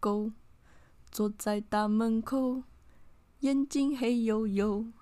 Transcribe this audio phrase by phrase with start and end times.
[0.00, 0.30] 狗，
[1.10, 2.62] 坐在大门口，
[3.40, 4.92] 眼睛黑黝黝，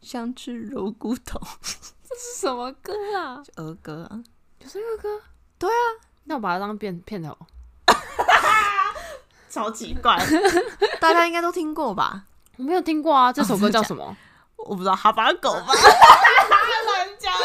[0.00, 1.40] 想吃肉骨头。
[2.06, 3.42] 这是什么歌啊？
[3.56, 4.22] 儿歌啊？
[4.58, 5.20] 就是儿歌？
[5.58, 7.36] 对啊，那我把它当片片头。
[9.50, 10.18] 超奇怪，
[11.00, 12.24] 大家应该都听过吧？
[12.56, 14.04] 我没有听过啊，这首歌叫什么？
[14.04, 14.16] 哦、
[14.68, 15.66] 我不知道，哈巴狗吧？
[16.86, 17.38] 乱讲了。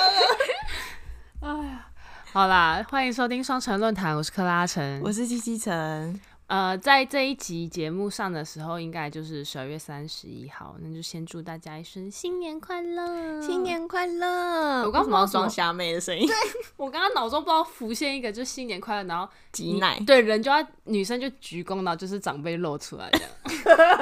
[1.42, 1.88] 哎呀，
[2.32, 6.20] 好啦，欢迎收听双城论坛，我是克拉城，我是七七城。
[6.50, 14.84] 呃，在这一集节目上的时候，应该就是十二月三十一号，那就先祝大家一声新年快乐，新年快乐！
[14.84, 16.36] 我刚刚装虾妹的声音，对
[16.76, 23.30] 我刚刚脑中不知道浮现一个，就新年快乐，然后 挤奶，对，人就要女生就鞠躬，然后就是长辈露出来这样，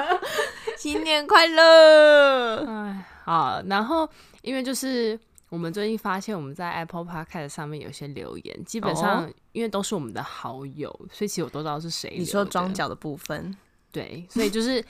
[0.78, 2.64] 新年快乐！
[2.66, 4.08] 哎，好，然后
[4.40, 5.20] 因为就是。
[5.48, 12.14] 我们最近发现，我们在 Apple Podcast 上面有些留言，基本上因为都是我们的好友，所以其实我都知道是谁。
[12.18, 13.56] 你说装脚的部分，
[13.90, 14.84] 对，所以就是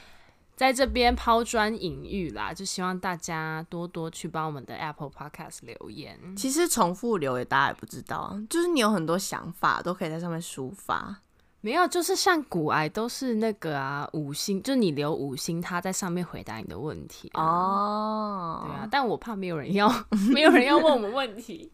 [0.56, 6.19] 在这边抛砖引玉啦，就希望大家多多去帮我们的 Apple Podcast 留言。
[6.37, 11.22] 其实重复留言大家也不知道，就是你有很多想法都可以在上面抒发。
[11.61, 18.62] 没有，就是像骨癌都是那个啊，五星，就你留五星，他在上面回答你的问题哦。
[18.65, 19.92] 对啊，但我怕没有人要，
[20.33, 21.73] 没有人要问我们问题。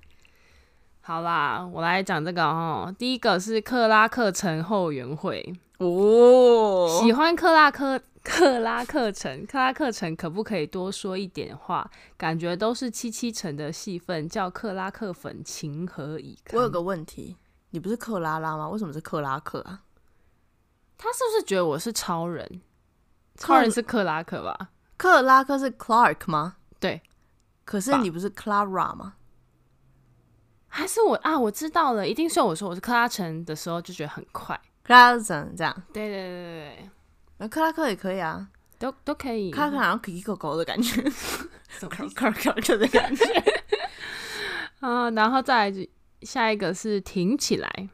[1.02, 2.94] 好啦，我来讲这个哦。
[2.98, 11.90] 第一个是克拉克城后援会哦，喜欢克拉克克拉克城，克拉克城可不可以多说一点话？
[12.16, 16.56] 感觉都是七七城的戏份，叫克拉克粉情何以堪？
[16.58, 17.36] 我有个问题。
[17.74, 18.68] 你不是克拉拉吗？
[18.68, 19.82] 为什么是克拉克啊？
[20.96, 22.62] 他是不是觉得我是超人？
[23.36, 24.70] 超人是克拉克吧？
[24.96, 26.54] 克拉克是 Clark 吗？
[26.78, 27.02] 对。
[27.64, 29.14] 可是你不是 Clara 吗？
[30.68, 31.36] 还是我啊？
[31.36, 34.54] 我知道了，一定是我说我是克拉城的时候就觉得很快。
[34.84, 35.74] 克拉城这样？
[35.92, 36.90] 对对对对对。
[37.38, 38.48] 那克拉克也可以啊，
[38.78, 39.50] 都都可以。
[39.50, 41.02] 克拉克好像可以狗狗的感觉，
[42.14, 43.24] 克拉克的感觉。
[44.78, 45.88] 啊，然后再来。
[46.24, 47.88] 下一个是挺起来，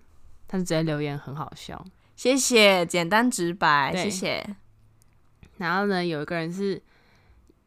[0.49, 1.85] 他是直接留言很好笑，
[2.17, 4.57] 谢谢，简单直白，谢谢。
[5.59, 6.81] 然后呢，有一个人是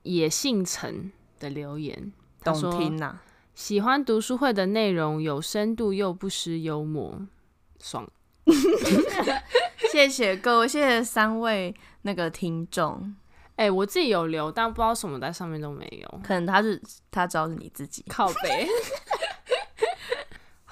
[0.01, 2.11] 也姓陈的留言，
[2.43, 7.21] 懂听呐、啊，喜欢读书会的内容，有深度又不失幽默，
[7.79, 8.09] 爽。
[9.91, 13.15] 谢谢各位，谢谢三位那个听众。
[13.55, 16.81] 哎、欸，我自己有留，但不知道什么在上面都没有，可能他是
[17.11, 18.67] 他知道是你自己靠北。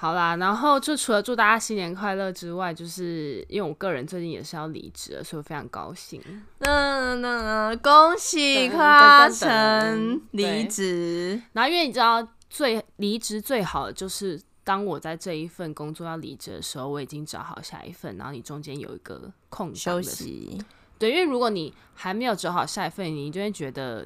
[0.02, 6.20] 好啦，然后就除了祝大家新年快乐之外，就是因为我个人最近也是要离职了，所以我非常高兴。
[6.58, 11.40] 那那恭喜克拉城离职。
[11.52, 20.60] 然后因为你知道，最离职最好的就是当我在这一份工作要离职的时候，我已经找好下一份，然后你中间有一个空休息。
[20.98, 24.04] 对，因为如果你还没有找好下一份，你就会觉得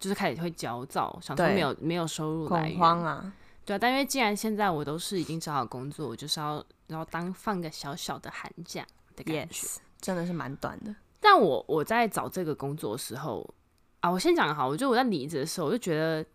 [0.00, 3.04] 就是开始会焦躁，想说没有没有收入来源，恐
[3.70, 10.92] 对，但因为既然现在我都是已经找好工作，我就是要然后当放个小小的寒假的感觉，yes, 真的是蛮短的。
[11.20, 13.48] 但我我在找这个工作的时候
[14.00, 16.26] 啊，我先讲好，我觉得我在离职的时候，我就觉得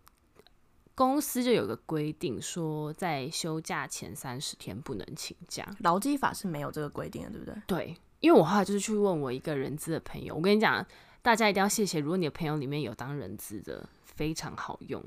[0.94, 5.68] 公司就有个规定，说在休假前三十天不能请假。
[5.80, 7.54] 劳基法是没有这个规定的，对不对？
[7.66, 10.82] 对，因为我后来就是去问我一个人资的朋友，我跟你讲，
[11.20, 15.04] 大家一定要谢谢，如果你的朋友里面有当人资的，非常好用。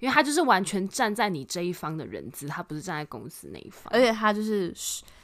[0.00, 4.74] 因为他就是完全站在你这一方的人资，他不是站在公司那一方，而且他就是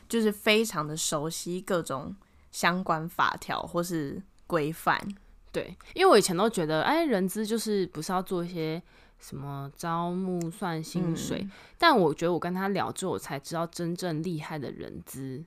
[0.07, 2.15] 就是非常的熟悉各种
[2.53, 5.01] 相关法条或是规范。
[5.51, 8.83] 对，因为我以前都觉得，哎，人资就是不是要做一些
[9.19, 15.43] 什么招募算薪水，嗯，但我觉得我跟他聊之后，我才知道真正厉害的人资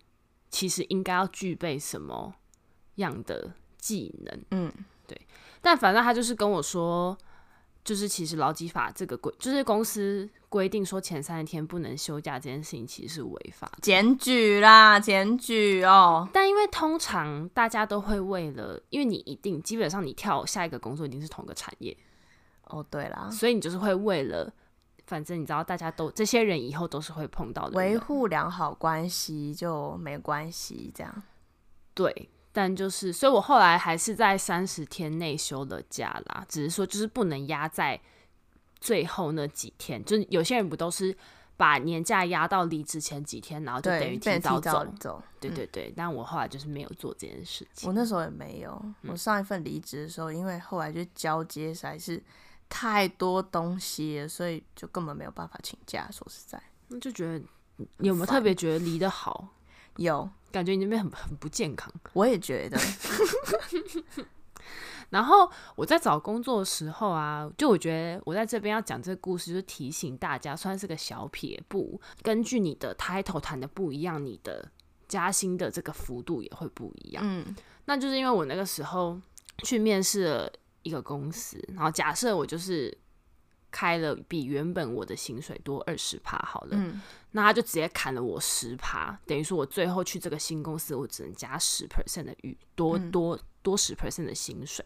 [0.49, 2.33] 其实应该要具备什么
[2.95, 4.41] 样的技能。
[4.49, 4.73] 嗯，
[5.05, 5.21] 对。
[5.61, 7.15] 但反正他就是跟我说。
[7.89, 13.67] 就是其实劳基法这个规，就是公司规定说前三十天不能休假这件事情，其实是违法。
[13.81, 16.29] 检举啦，检举哦。
[16.31, 21.97] 但因为通常大家都会为了，因为你一定基本上你跳下一个工作一定是同个产业。
[22.65, 24.53] 哦，对啦，所以你就是会为了，
[25.07, 31.23] 反正你知道大家都这些人以后都是会碰到的，维护良好关系就没关系，这样。
[31.95, 32.29] 对。
[32.51, 36.45] 但就是，所以我后来还是在三十天内休了假啦。
[36.49, 37.99] 只是说，就是不能压在
[38.79, 40.03] 最后那几天。
[40.03, 41.15] 就是有些人不都是
[41.55, 44.85] 把年假压到离职前几天，然后就等于提早走。
[44.99, 45.89] 走对对对。
[45.89, 47.87] 嗯、但我后来就是没有做这件事情。
[47.87, 48.81] 我那时候也没有。
[49.03, 52.21] 我上一份离职的时候，嗯、因为后来就交接实在是
[52.67, 56.09] 太多东西了，所以就根本没有办法请假。
[56.11, 57.39] 说实在，那就觉得
[57.97, 59.49] 你有没有特别觉得离得好？
[59.97, 61.91] 有，感觉你那边很很不健康。
[62.13, 62.77] 我也觉得。
[65.09, 71.99] 然后我在找工作的时候啊，就我觉得我在这边要讲这个故事，就是提醒大家，算是个小撇步。
[72.21, 74.71] 根据你的 title 谈的不一样，你的
[75.07, 77.23] 加薪的这个幅度也会不一样。
[77.25, 77.55] 嗯，
[77.85, 79.19] 那就是因为我那个时候
[79.63, 80.51] 去面试了
[80.83, 82.95] 一个公司，然后假设我就是
[83.71, 87.01] 开了比原本我的薪水多二十趴好了，嗯，
[87.31, 93.35] 那他就直接砍了我十趴，等于说我最后去这个新公司，我只能加十 percent 的余多多。
[93.35, 94.83] 嗯多十 percent 的薪水，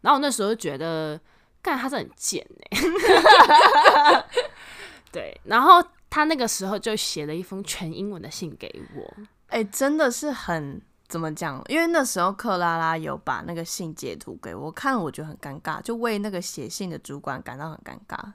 [0.00, 1.18] 然后我那时候就觉得，
[1.62, 4.24] 干他是很贱哎，
[5.12, 5.80] 对，然后
[6.10, 9.14] 他那个时候就写了一封全英文的信给我，
[9.46, 11.62] 哎、欸，真的是很怎么讲？
[11.68, 18.32] 因为那时候克拉拉有把那个信截图给我看，我觉得很尴尬，就为那个写信的主管感到很尴尬，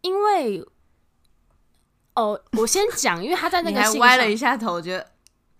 [0.00, 0.64] 因为
[2.14, 5.10] 哦，我先讲，因为他在那个信还歪了一下头，我觉得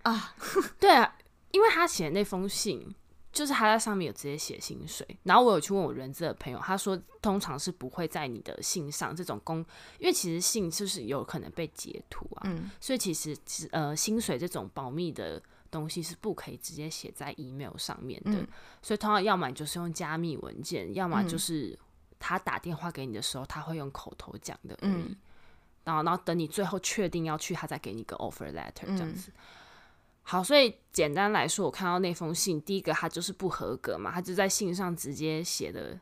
[0.02, 0.34] 啊，
[0.80, 1.14] 对啊。
[1.50, 2.94] 因为他写的那封信，
[3.32, 9.64] 就是他在上面有直接写薪水，然后我有去问我人资的朋友，他说通常是不会在你的信上这种公，
[9.98, 13.34] 因为其实信就是有可能被截图啊，嗯，所以其实
[13.72, 18.48] 呃薪水这种保密的东西是不可以直接写在 email 上面的，嗯，
[18.82, 21.78] 所以通常要么就是用加密文件，要么就是
[22.18, 25.16] 他打电话给你的时候他会用口头讲的而已，嗯，
[25.84, 29.30] 然后然后等你最后确定要去，他再给你个 offer letter 这样子。
[29.34, 29.40] 嗯
[30.30, 35.98] 好，所以简单来说，我看到那封信，第一个他就是不合格嘛，他就在信上直接写的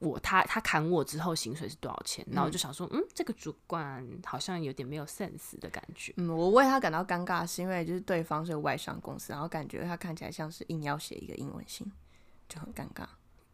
[0.00, 6.14] 我他他砍我之后薪水是多少钱，然后我就想说，嗯，这个主管好像有点没有 sense 的感觉。
[6.16, 11.90] 嗯，我为他感到尴尬，是因为就是对方是外商公司，然后感觉他看起来像是硬要写一个英文信，
[12.48, 13.04] 就很尴尬。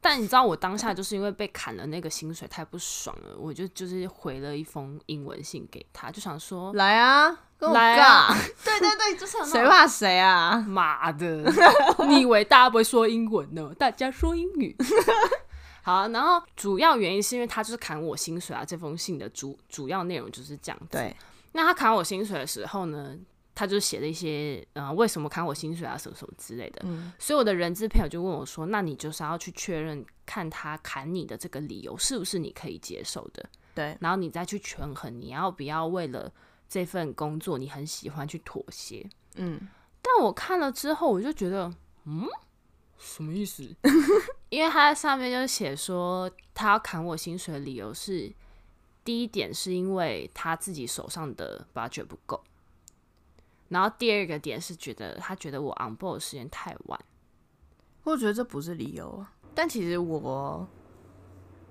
[0.02, 8.28] 但你知道，我当下就是因为被砍了那个薪水太不爽了，我就就是回了一封英文信给他，就想说来啊，跟我来啊，
[8.62, 11.50] 对对对，就是谁怕谁啊，妈的，
[12.06, 13.72] 你以为大家不会说英文呢？
[13.78, 14.76] 大家说英语。
[15.84, 20.88] 好啊，然后主要原因是因为他就是砍我薪水啊，这封信的主主要内容就是这样子。
[20.90, 21.14] 对，
[21.52, 23.16] 那他砍我薪水的时候呢？
[23.56, 26.82] 他就写了一些，呃，为什么砍我薪水啊，什么什么之类的。
[26.84, 33.48] 嗯，所以我的人资朋友就问我说：“那你就是要去确认，看他砍你的这个理由是不是你可以接受的？
[33.72, 36.32] 对，然后你再去权衡，你要不要为了
[36.68, 39.08] 这份工作你很喜欢去妥协？
[39.36, 39.60] 嗯，
[40.02, 41.72] 但我看了之后，我就觉得，
[42.06, 42.26] 嗯，
[42.98, 43.62] 什么意思？
[44.50, 48.32] 因为他在上面就写说，他要砍我薪水的理由是，
[49.04, 52.42] 第一点是因为他自己手上的 budget 不够。
[53.68, 57.00] 然后第二个点是觉得他觉得我 on board 的时间太晚，
[58.04, 60.68] 我觉得这不是理由，但其实我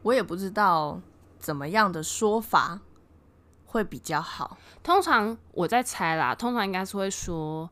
[0.01, 0.99] 我也不知道
[1.39, 2.81] 怎么样的说法
[3.65, 4.57] 会比较好。
[4.81, 7.69] 通常我在猜啦，通常应该是会说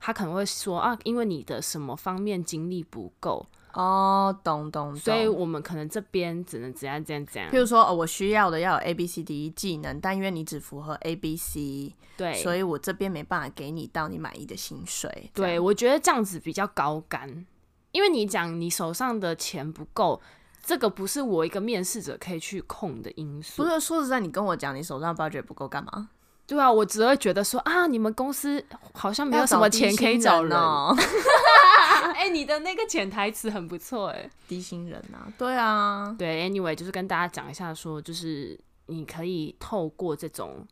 [0.00, 3.46] 他可能会说啊，因为你的什么方面经历不够。
[3.74, 7.50] 哦，懂懂懂，所以我们可能这边只能怎样怎样怎样。
[7.50, 15.30] 譬如说，哦，我需要的要有 A B C D 技能，但因为你只符合 A B C，对，所以我这边没办法给你到你满意的薪水。
[15.34, 17.46] 对，我觉得这样子比较高干，
[17.92, 20.20] 因为你讲你手上的钱不够，
[20.64, 23.62] 这个不是我一个面试者可以去控的因素。
[23.62, 26.08] 不是，说实在，你跟我讲你手上 budget 不够干嘛？
[26.48, 28.64] 对啊，我只会觉得说啊，你们公司
[28.94, 30.96] 好像没有什么钱可以找人哦。
[32.16, 40.66] 哎、欸，你的那个潜台词很不错哎，低薪人啊，对啊，对，anyway，就是跟大家讲一下说，说就是你可以透过这种，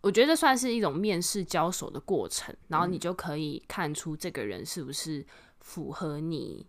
[0.00, 5.24] 我觉得算是一种面试交手的过程，然后你就可以看出这个人是不是
[5.60, 6.66] 符合你，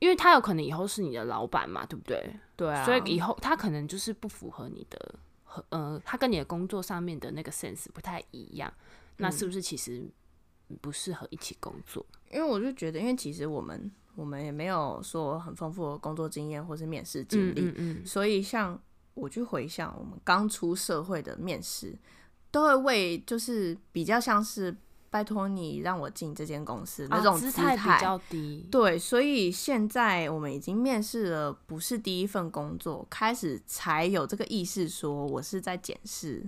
[0.00, 2.36] 因为他有可能以后是你的老板嘛，对不对？
[2.56, 5.14] 对啊，所以以后他可能就是不符合你的。
[5.68, 8.72] 呃，他跟你的工作上面的那个 sense 不太一样，
[9.18, 10.02] 那是不是其实
[10.80, 12.04] 不适合一起工作？
[12.30, 18.80] 嗯，因为我就觉得，因为其实我们我们也没有说很丰富的工作经验或是面试经历，嗯嗯嗯，所以像
[19.14, 21.96] 我去回想我们刚出社会的面试，
[22.50, 24.74] 都会为就是比较像是。
[25.14, 28.66] 拜托你让我进这间公司，那种姿态比较低。
[28.68, 36.44] 对，所以现在我们已经面试了，不是第一份工作，开始才有这个意识，说我是在检视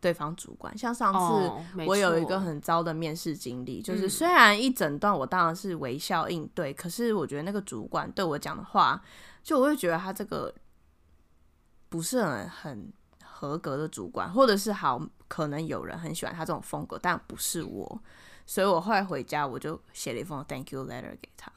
[0.00, 0.76] 对方主管。
[0.78, 8.98] 像上次我有一个很糟的面试经历，就是虽然一整段我当然是微笑应对，可是我觉得那个主管对我讲的话，
[9.42, 10.54] 就我会觉得他这个
[11.90, 12.90] 不是很很
[13.22, 15.06] 合格的主管，或者是好。
[15.28, 18.00] 可能有人很喜欢他这种风格，但不是我，
[18.46, 21.52] 所以我后来回家我就写了一封 thank you letter 给他。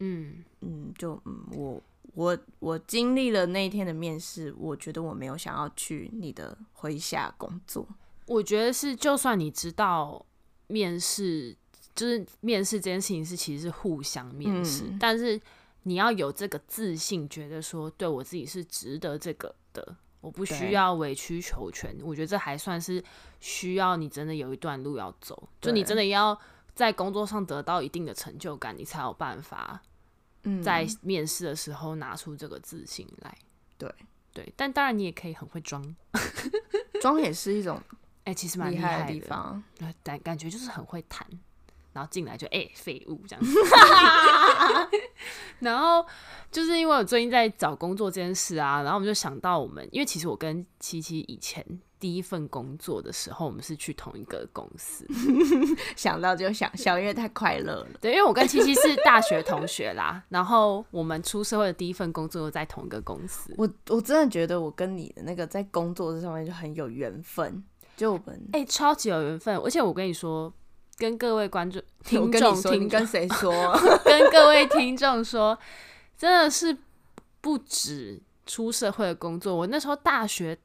[0.00, 1.82] 嗯嗯，就嗯，我
[2.14, 7.86] 我我经历了那一天的面试，我觉得我没有想要去你的麾下工作。
[8.26, 10.24] 我觉得是，就算你知道
[10.66, 11.56] 面试，
[11.94, 15.40] 就是面试这件事情是其实是互相面试，嗯、但是
[15.82, 21.96] 你要有这个自信，觉得说对我自己是值得这个的，我不需要委曲求全。
[22.02, 23.02] 我觉得这还算是
[23.40, 26.38] 需要你真的有一段路要走，就你真的要
[26.74, 29.80] 在工作上得到一定的成就感，你才有办法
[30.62, 33.36] 在面试的时候拿出这个自信来。
[33.76, 33.92] 对
[34.32, 35.82] 对，但当然你也可以很会装，
[37.00, 37.80] 装也是一种。
[38.24, 39.62] 哎、欸，其实蛮厉害的地方，
[40.02, 41.26] 感感觉就是很会谈，
[41.98, 43.52] 然后进来就哎废、欸、物这样子，
[45.58, 46.06] 然后
[46.48, 51.66] 就是因为我最近在找工作这件事啊，然后我们就想到我们，因为其实我跟七七以前
[51.98, 55.04] 第一份工作的时候，我们是去同一个公司，
[55.96, 57.88] 想到就想笑，因为太快乐了。
[58.00, 67.64] 对，因为我跟七七是大学同学啦，然后我们出社会的第一份工作又在同一个公司，我我真的觉得我跟你的那个在工作这上面就很有缘分。
[67.96, 69.56] 就我们哎、欸，超级有缘分！
[69.56, 70.54] 而且我跟你说，
[70.98, 73.52] 跟各位观众、 听众、听跟谁说？
[74.04, 75.56] 跟各位听众说，
[76.16, 76.76] 真的是
[77.40, 79.54] 不止出社会的工作。
[79.54, 80.58] 我那时候大学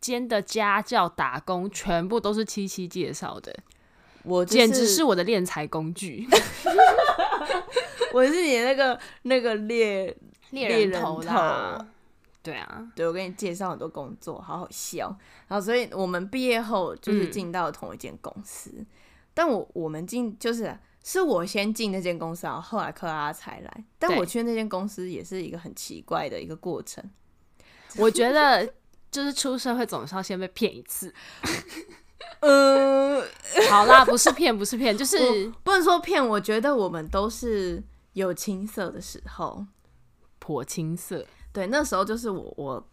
[0.00, 3.54] 兼的家教打工，全部都是七七介绍的。
[4.22, 6.28] 我、就是、简直是我的敛财工具。
[8.12, 10.16] 我是你那个那个猎
[10.50, 11.86] 猎人头啦。
[12.42, 15.14] 对啊，对，我给你介绍很多工作，好好笑。
[15.46, 18.86] 然后，所以我们毕业后就是进到同一间公司，嗯、
[19.40, 23.84] 但我我们进就是是我先进那间公司，然后后来克拉拉才来。
[23.98, 27.02] 但我去那间公司也是一个很奇怪的一个过程。
[27.96, 28.70] 我觉得
[29.10, 31.14] 就是出社会总是要先被骗一次。
[32.40, 33.22] 呃，
[33.70, 36.22] 好啦，不是骗，不是骗，就是不能说骗。
[36.28, 37.82] 我觉得我们都是
[38.12, 39.64] 有青涩的时候，
[40.38, 41.24] 颇青涩。
[41.50, 42.86] 对，那时候就是我我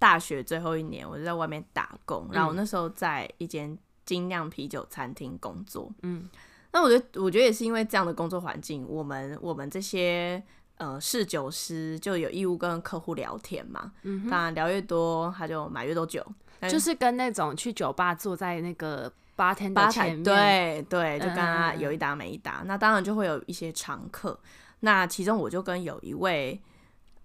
[0.00, 5.92] 大学最后一年，我就在外面打工，嗯、然后我那时候在一间精酿啤酒餐厅工作。
[6.02, 6.26] 嗯，
[6.72, 10.42] 那我觉得我觉得也是因为这样的工作环境，我们我们这些
[10.78, 13.92] 呃侍酒师就有义务跟客户聊天嘛。
[14.04, 16.24] 嗯，当然聊越多，他就买越多酒。
[16.62, 22.60] 就是跟那种去酒吧坐在那个吧台的前面，对对，就跟他有一搭没一搭。
[22.62, 24.40] 嗯、那当然就会有一些常客。
[24.80, 26.58] 那其中我就跟有一位。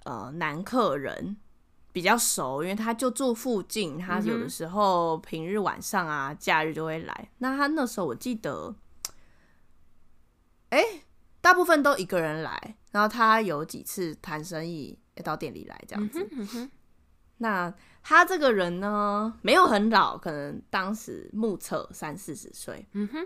[0.05, 1.37] 呃，男客人
[1.93, 7.29] 比较熟，因为他就住附近，他有的时候平日晚上啊、假日就会来。
[7.37, 8.75] 那他那时候我记得，
[10.69, 11.03] 哎、欸，
[11.39, 16.27] 大部分都一个人来，然后他有几次谈生意要到店里来这样子。
[16.31, 16.71] 嗯嗯、
[17.37, 17.71] 那
[18.01, 22.85] 他这个人呢，没有很老，可能当时目测三四十岁。
[22.93, 23.19] 嗯哼，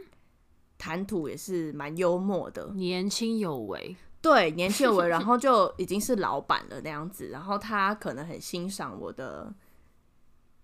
[0.77, 3.95] 谈吐也是蛮幽默的，年轻有为。
[4.27, 7.29] 对，年轻有为， 然后就已经是老板了那样子。
[7.29, 9.53] 然后他可能很欣赏我的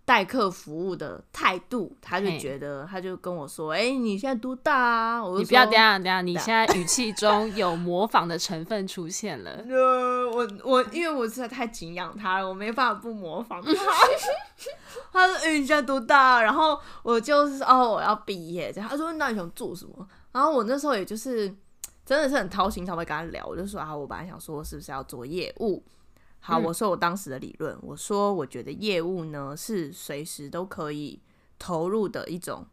[0.03, 9.51] 待客服务的态度，他就觉得，他就跟我说：“哎、欸，你现在多大啊？”我说：“你不要这样，这样，你现在语气中有模仿的成分出现了。
[9.69, 13.71] ”呃，我我因为我实在太敬仰他了，我没办法不模仿他。
[15.13, 18.89] 他说：“哎、欸，你现在多大？”然后我就是哦，我要毕业这样。
[18.89, 21.55] 他说：“那你想做什么？”然后我那时候也就是。
[22.05, 25.83] 真的是很掏心掏肺跟他聊，我就说啊，我本来想说是不是要做业务？
[26.39, 31.21] 好，嗯、我说我当时的理论，我说我觉得业务呢是随时都可以
[31.57, 32.67] 投入的一种，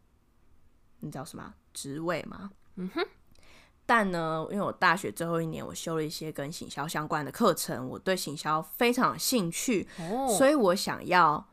[0.99, 2.51] 你知道什么职位吗？
[2.75, 3.05] 嗯哼。
[3.85, 11.45] 但呢，因为我大学最后一年，我修了一些跟行销相关的课程，我对行销非常有兴趣，哦、所以我想要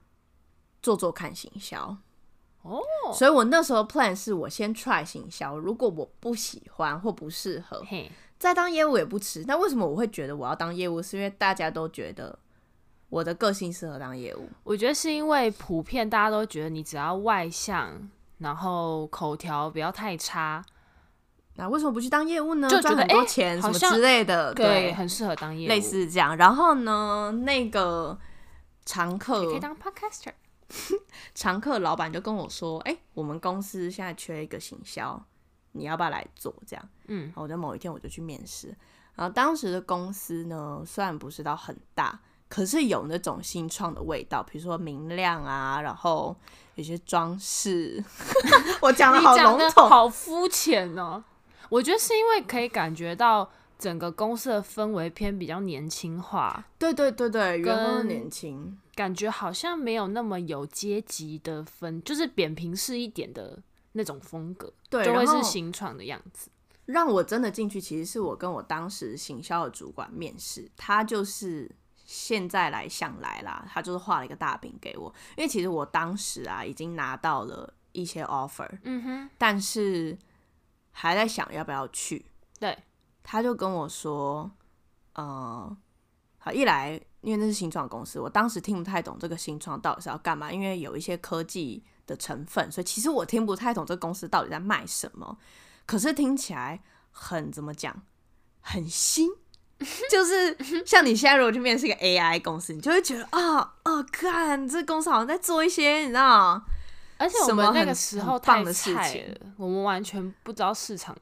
[0.80, 1.96] 做做看行销。
[2.62, 3.14] 哦，oh.
[3.16, 7.82] 所以我那时候 plan 是我先 try 行销，如果我不喜欢或不适合
[8.38, 9.44] 再当业务也不迟。
[9.46, 11.02] 那为什么我会觉得我要当业务？
[11.02, 12.38] 是因为大家都觉得
[13.08, 14.48] 我的个性适合当业务。
[14.64, 20.64] 我觉得是因为普遍大家都觉得你只要外向，然后口条不要太差，
[21.54, 22.68] 那为什么不去当业务呢？
[22.68, 26.36] 就赚很多钱什么之类的，对，对，很适合当业务，类似这样。
[26.36, 28.16] 然后呢，那个
[28.84, 30.32] 常客可以当 podcaster。
[31.34, 35.20] 常客老板就跟我说：“哎、欸，我们公司现在缺一个行销，
[35.72, 38.68] 你要不要来做？”这样，嗯，然后我在某一天我就去面试。
[39.14, 46.36] 然后当时的公司呢，虽然不是到很大，可是有那种新创的味道，比如说明亮啊，然后
[46.76, 48.02] 有些装饰。
[48.80, 51.24] 我讲的好笼统，好肤浅哦。
[51.68, 56.66] 我觉得是因为可以感觉到整个公司的氛围偏比较年轻化。
[56.78, 58.78] 对对对对，员工年轻。
[58.94, 66.50] 感觉好像没有那么有阶级的分，就是扁平式一点的那种风格，对，就会是新创的样子。
[66.86, 71.70] 让我真的进去，其实是我跟我当时行销的主管面试，他就是
[72.04, 80.18] 现在来想来啦，他就是画了一个大饼给我，因为其实我当时啊已经拿到了一些 offer，嗯哼，但是
[80.90, 82.24] 还在想要不要去。
[82.58, 82.76] 对，
[83.30, 84.50] 他就跟我说，
[85.12, 85.76] 呃，
[86.38, 95.36] 好，一来因为那是新创公司，我当时听不太懂这个新创到底是要干嘛，因为有一些科技的成分，所以其实我听不太懂这个公司到底在卖什么。
[95.84, 98.00] 可是听起来很怎么讲，
[98.62, 99.28] 很新，
[100.10, 100.56] 就是
[100.86, 106.62] 像你现在如果去面试一个 AI 公司，你就会觉得啊啊，看这公司好像在做一些，你知道，
[107.18, 111.14] 而且我们那个时候太菜了，我们完全不知道市场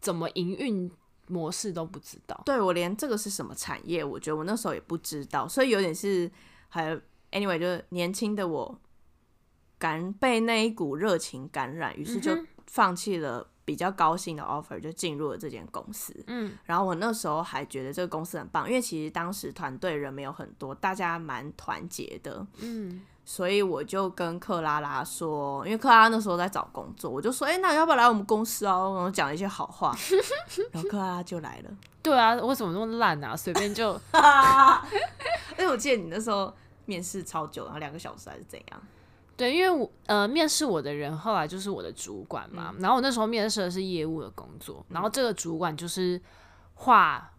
[0.00, 0.88] 怎么营运
[1.28, 2.40] 模式都不知道。
[2.44, 6.30] 对，我连这个是什么产业，我觉得我那时候也不知道，所以有点是
[6.68, 6.94] 还
[7.32, 8.80] anyway，就是年轻的我
[9.78, 13.48] 感被那一股热情感染，于是就放弃了。
[13.66, 28.92] 比较高兴的 offer 就进入了这间公司，嗯，然后我那时候还觉得这个公司很棒，因为其实当时团队人没有很多，大家蛮团结的，嗯，所以我就跟克拉拉说，因为克拉拉那时候在找工作，我就说，哎、欸，那要不要来我们公司哦？
[28.94, 29.92] 然后讲一些好话，
[30.70, 31.70] 然后克拉拉就来了。
[32.00, 33.36] 对啊，为什么那么烂啊？
[33.36, 34.00] 随便就，
[35.58, 36.54] 因为我记得你那时候
[36.84, 38.80] 面试超久，然后两个小时还是怎样？
[39.36, 46.20] 对，因为我呃面试我的人后来就是我的主管嘛，嗯、然后我那时候面试的是业务的工作，嗯、然后这个主管就是
[46.74, 47.32] 话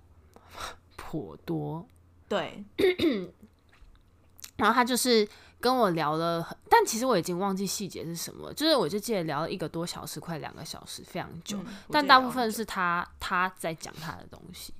[0.95, 1.85] 颇多，
[2.27, 2.63] 对，
[4.57, 5.27] 然后他就是
[5.59, 14.73] 跟我聊了，但其实我已经忘记细节是什么，就是我就记得聊了一个多小时，快两个小时，非常久，嗯、但大部分是他他在讲他的东西。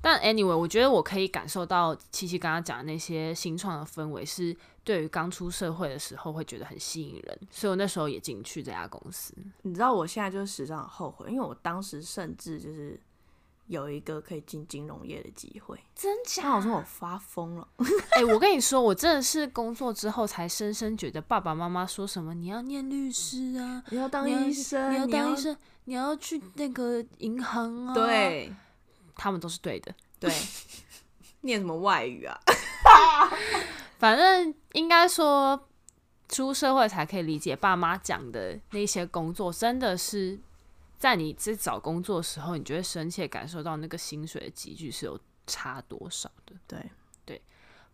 [0.00, 9.34] 但 anyway，我觉得我可以感受到七七刚刚讲的那些新创的氛围，是对于刚出社会的时候会觉得很吸引人，所以我那时候也进去这家公司。
[9.62, 13.00] 你知道我现在就是时常后悔，因为我当时甚至就是
[13.66, 16.42] 有一个可以进金融业的机会，真假？
[16.42, 17.66] 他好像我发疯了。
[18.12, 28.52] 哎、欸，我跟你说，我真的是工作之后才深深觉得爸爸妈妈说什么你要念律师啊，你要当医生，你要当医生，你要去那个银行啊，对。
[29.16, 30.28] 他们都是对的，对，
[31.42, 32.36] 念什么外语啊？
[33.98, 35.68] 反正应该说
[36.28, 40.38] 出社会才可以理解爸妈讲的那些工作，真的是
[40.98, 46.54] 在你在找工作的时候，你就会深切感受到那个薪水的集聚是有差多少的。
[46.66, 46.90] 对
[47.24, 47.40] 对，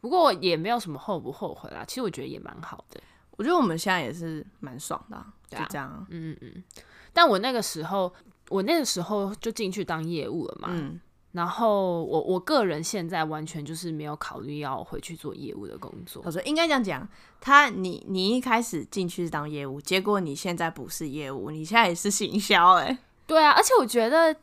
[0.01, 1.85] 不过也没有什么后不后悔啦。
[1.87, 3.01] 其实我觉得也蛮好的，
[3.33, 6.07] 我觉得我们现在也是蛮爽的，就这样。
[6.11, 6.65] 嗯嗯嗯。
[7.13, 8.13] 但我那个时候，
[8.49, 10.69] 我那个时候就进去当业务了嘛。
[10.71, 11.01] 嗯。
[11.33, 16.21] 然后我我个人现在完全就是没有考虑要回去做业务的工作。
[16.27, 17.09] 我说应该这样讲，
[17.41, 22.99] 他你你一开始进去当业务，结果你现在不是业务，你现在也是行销哎。
[23.29, 24.35] 对啊，而且我觉得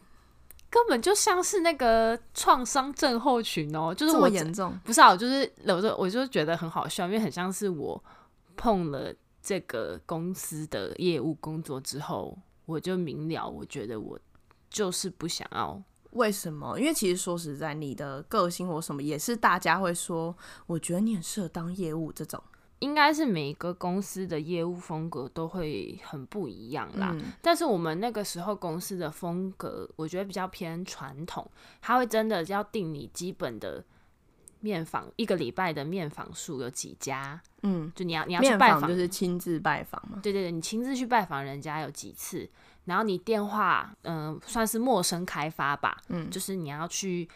[0.69, 8.01] 根本就像是那个创伤症候群哦，就是我严重不是啊，我就是我就我就觉得很好笑，因为很像是我
[8.55, 14.17] 碰了这个公司的业务工作之后，我就明了，我觉得我
[14.69, 15.81] 就是不想要。
[16.11, 16.79] 为什么？
[16.79, 22.41] 因为其实说实在，你的个性或什么也是大家会说，我觉得你很适合当业务这种。
[22.79, 27.09] 应该是每个公司的业务风格都会很不一样啦。
[27.11, 31.49] 嗯、但是我们那个时候公司的风格，我觉得比较偏传统，
[31.81, 33.83] 他会真的要定你基本的
[34.59, 37.41] 面访，一个礼拜的面访数有几家。
[37.63, 40.19] 嗯，就你要你要去拜访，就是亲自拜访嘛。
[40.21, 42.47] 对对对，你亲自去拜访人家有几次。
[42.87, 47.27] 然后你电话，嗯、呃，算是陌生开发吧，嗯，就是你要去，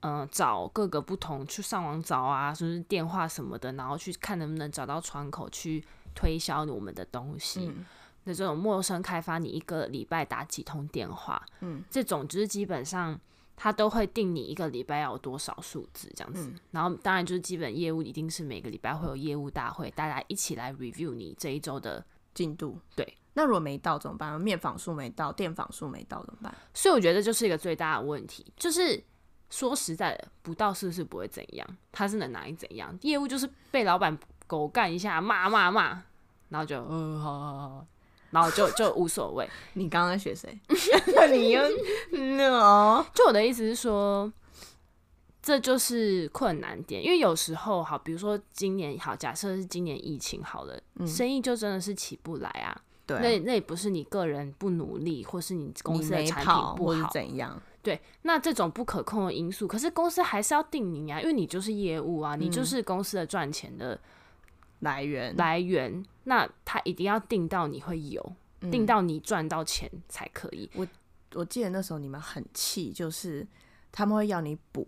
[0.00, 5.84] 嗯、呃，找各个不同，去上网找啊，就是电话什么的，然后去看能不能找到窗口去
[6.14, 7.66] 推销我们的东西。
[7.66, 7.84] 嗯、
[8.22, 13.18] 那这种陌生开发，你一个礼拜打几通电话，嗯，这种就是基本上
[13.56, 16.46] 他都会定你一个礼拜要有多少数字这样子。
[16.46, 23.16] 嗯、然后当然就是基本业务一定是每个礼拜会有业务大会，大家一起来 review 你这一周的进度，对。
[23.34, 24.38] 那如果没到怎么办？
[24.40, 26.54] 面访数没到，电访数没到怎么办？
[26.74, 29.02] 所以我觉得就是一个最大的问题，就是
[29.48, 31.66] 说实在的，不到是不是不会怎样？
[31.90, 32.96] 他是能拿你怎样？
[33.02, 36.02] 业务就是被老板狗干一下，骂骂骂，
[36.50, 37.86] 然后就嗯、呃，好好好，
[38.30, 39.48] 然后就就无所谓。
[39.74, 40.58] 你刚刚在学谁？
[41.32, 41.62] 你又
[42.36, 43.04] no？
[43.14, 44.30] 就我的意思是说，
[45.40, 52.78] 这就是困难点，因为有时候好，比如说今年好，假设是今年疫情好了，嗯、生意就真的是起不来啊。
[53.06, 57.60] 对，那那也不是你个人不努力，或是你公司的产品不好，怎样？
[57.82, 63.98] 对，那这种不可控的因素，可是公司还是要定你啊，因为你就是业务啊，嗯、你就是公司的赚钱的
[64.80, 66.04] 来源来源。
[66.24, 70.70] 那他一定要定到你会有，嗯、定到你赚到钱才可以。
[70.76, 70.86] 我
[71.34, 73.44] 我记得那时候你们很气，就是
[73.90, 74.86] 他们会要你补，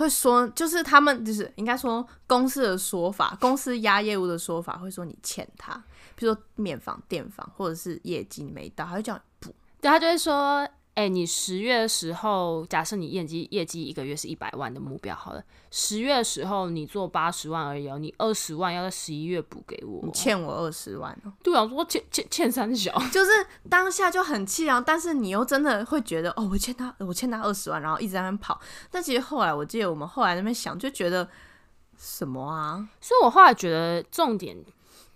[0.00, 5.74] 会说就是他们就是应该说公司的说法，公司压业务的说法会说你欠他。
[6.16, 9.54] 比如说面访、电房，或者是业绩没到，他就叫你补。
[9.80, 10.66] 对，他就会说。
[11.00, 21.32] 哎、欸，你十月的时候，假设你业绩业绩一个月是一百万的目标，好了，十月的时候你做八十万而已哦，你二十万要在十一月补给我，你欠我二十万哦。
[21.42, 23.30] 对啊，说欠欠欠三小， 就是
[23.70, 28.60] 当下就很气啊，但是你又真的会觉得哦，我欠他，我欠他二十万，然后一直在那边跑。
[28.90, 31.26] 但其实后来，我记得我们后来那边想，就觉得
[31.96, 32.86] 什么啊？
[33.00, 34.54] 所以我后来觉得重点。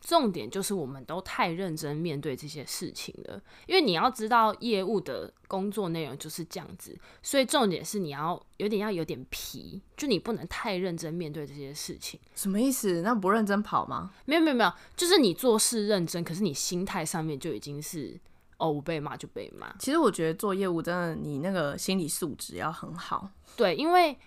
[0.06, 12.20] 重点就是我们都太认真面对这些事情了，因为你要知道业务的工作内容就是这样子，所以重点是你要有点要有点皮，就你不能太认真面对这些事情。
[12.34, 13.00] 什么意思？
[13.00, 14.12] 那不认真跑吗？
[14.26, 18.20] 没有没有没有，就是你做事认真，可是你心态上面就已经是
[18.58, 19.74] 哦，我被骂就被骂。
[19.78, 23.30] 其实我觉得做业务真的，你那个心理素质要很好。
[23.56, 24.18] 对，因为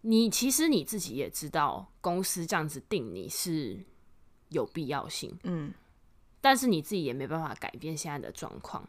[0.00, 3.78] 你其实你自己也知道，公司这样子定你是。
[4.52, 5.72] 有必要性，嗯，
[6.40, 8.88] 但是你自己也没办法改变现在的状况。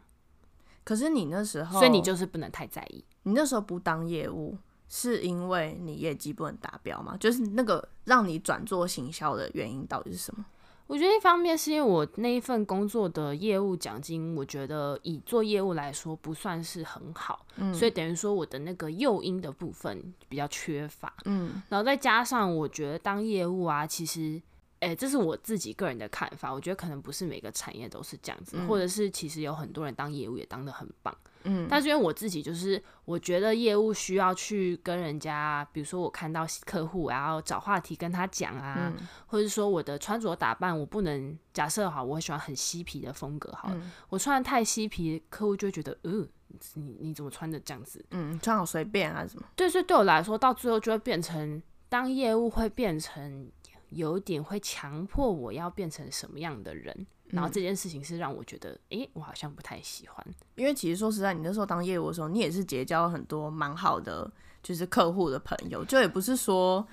[0.83, 3.03] 可是你那时候，所以你就是不能太在意。
[3.23, 4.57] 你那时候不当业务，
[4.89, 7.15] 是因为你业绩不能达标吗？
[7.17, 10.45] 就是那个让你转做行销的原因到底是什么？
[10.87, 24.41] 我觉得一方面是因为我那一份工作的业务奖金，我觉得以做业务来说不算是很好，嗯，所以等于说我的那个诱因的部分比较缺乏，嗯，然后再加上我觉得当业务啊，其实。
[24.83, 26.53] 哎、欸，这是我自己个人的看法。
[26.53, 31.15] 我觉得可能不是每个产业都是这样子，嗯、或者是其实有很多人当业务也当的很棒。
[31.45, 48.03] 嗯，但是因为我自己就是，我觉得业务需要去跟人家，比如说我看到客户，然后找话题跟他讲啊，嗯、或者说我的穿着打扮，我不能假设好，我喜欢很嬉皮的风格，好了，嗯、我穿的太嬉皮，客户就会觉得，嗯、呃，你你怎么穿的这样子？
[48.11, 49.45] 嗯，穿好随便啊什么？
[49.55, 53.49] 对，所以对我来说，到最后就会变成当业务会变成。
[53.95, 60.25] 有点会强迫我要变成什么样的人，然后这件事情是让我觉得，诶，我好像不太喜欢。
[60.55, 66.85] 因为其实说实在，你那时候当业务的时候，你也是结交了很多蛮好的，就是客户的朋友，就也不是说，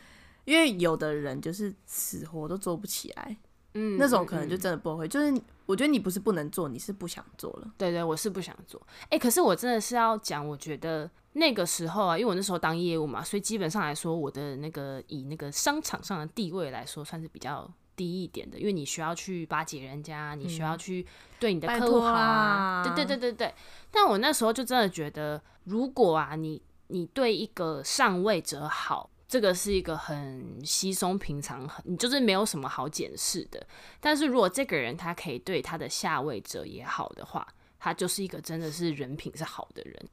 [0.45, 3.37] 因为有的人就是死活都做不起来。
[3.75, 5.07] 嗯，那种可能就真的不会。
[5.07, 7.71] 嗯、就是我觉得你不是不能做，你是不想做了。
[7.79, 8.81] 对对，我是不想做。
[9.05, 18.59] 哎、欸，可是我真的是要讲，我觉得那个时候啊，因为我那时候当业务嘛，所以基本上来说，我的那个以那个商场上的地位来说，算是比较低一点的。
[18.59, 21.07] 因为你需要去巴结人家，你需要去
[21.39, 22.83] 对你的客户好啊。
[22.83, 23.55] 对对对对对。
[23.93, 29.09] 但我那时候就真的觉得，如果啊，你你对一个上位者好。
[29.31, 33.65] 这个是一个很稀松平常，很就是没有什么好检视的。
[34.01, 37.47] 但是如果这个人他可以对他的下位者也好的话，
[37.79, 40.09] 他就是一个真的是人品是好的人。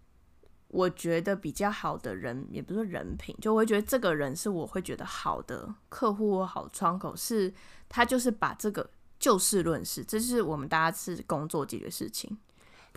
[0.67, 7.51] 我觉得比较好的人，也不是人品，就我会觉得这个人是我会觉得好的客户或好窗口，是
[7.89, 12.38] 他就是把这个就事论事，这是我们大家是工作解决事情。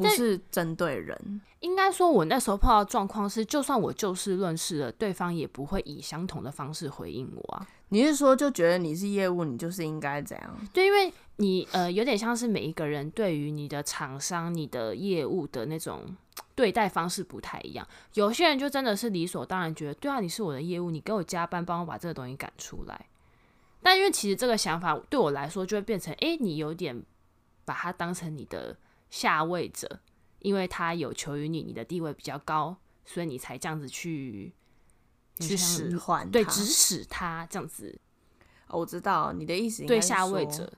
[0.00, 7.66] 不是针对人，应该说，我那时候碰到状况是，就算我就事论事了，对方也不会以相同的方式回应我啊。
[7.90, 10.56] 你是说，就觉得你是业务，你就是应该怎样？
[10.72, 16.04] 对，因为你呃，有点像是每一个人对于你的厂商、你的业务的那种
[16.54, 17.86] 对待方式不太一样。
[18.14, 23.06] 有些人就真的是理所当然觉得，对啊，你是我的业务，你给我加班，帮我把这个东西赶出来。
[23.82, 27.02] 但因为其实这个想法对我来说，就会变成，哎，你有点
[27.64, 28.76] 把它当成你的。
[29.10, 30.00] 下位者，
[30.38, 34.52] 因为他有求于你，你的地位比较高，所以你才这样子去
[35.38, 37.98] 去使唤，对，指使他这样子。
[38.68, 39.84] 哦，我知道你的意思。
[39.84, 40.72] 对下位者，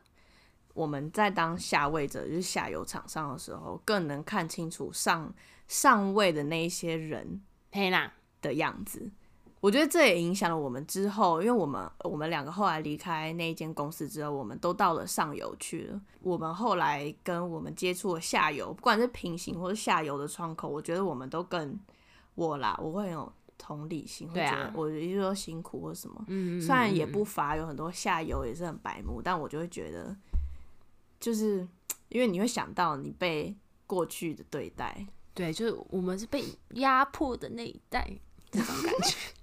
[0.73, 5.35] 我们在当下位者，就是下游厂商的时候，更能看清楚上
[5.69, 9.11] 上位的那一些人，嘿啦的样子。
[9.63, 16.01] 我觉得这也影响了我们之后，因为我们我们两个后来离开那一间公司之后，我们都到了上游去了。
[16.21, 21.79] 我们后来跟我们接触了下游，不管是平行或者下游的窗口，我觉得我们都更
[22.35, 30.17] 我啦，我会很有同理心，会觉得我比如说辛苦或什么，嗯，虽然也不乏有很多下游也是很白目，但我就会觉得，
[31.21, 31.65] 就是
[32.09, 38.11] 因为你会想到你被过去的对待，对，就是我们是被压迫的那一代
[38.51, 39.17] 这种感觉。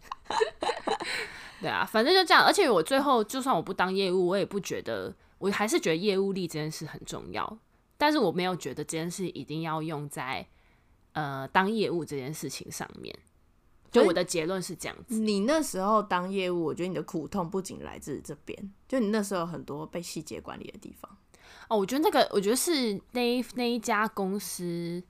[1.62, 2.46] 对啊，反正就这样。
[2.46, 7.60] 而且我最后就算我不当业务，我也不觉得，我还是觉得业务力这件事很重要。
[7.98, 10.48] 但是我没有觉得这件事一定要用在
[11.12, 13.14] 呃当业务这件事情上面。
[13.92, 15.20] 就我的结论是这样子。
[15.20, 21.18] 你那时候当业务，我觉得你的苦痛不仅来自这边，就你那时候很多被细节管理的地方。
[21.68, 25.04] 哦，我觉得那个，我觉得是那一那一家公司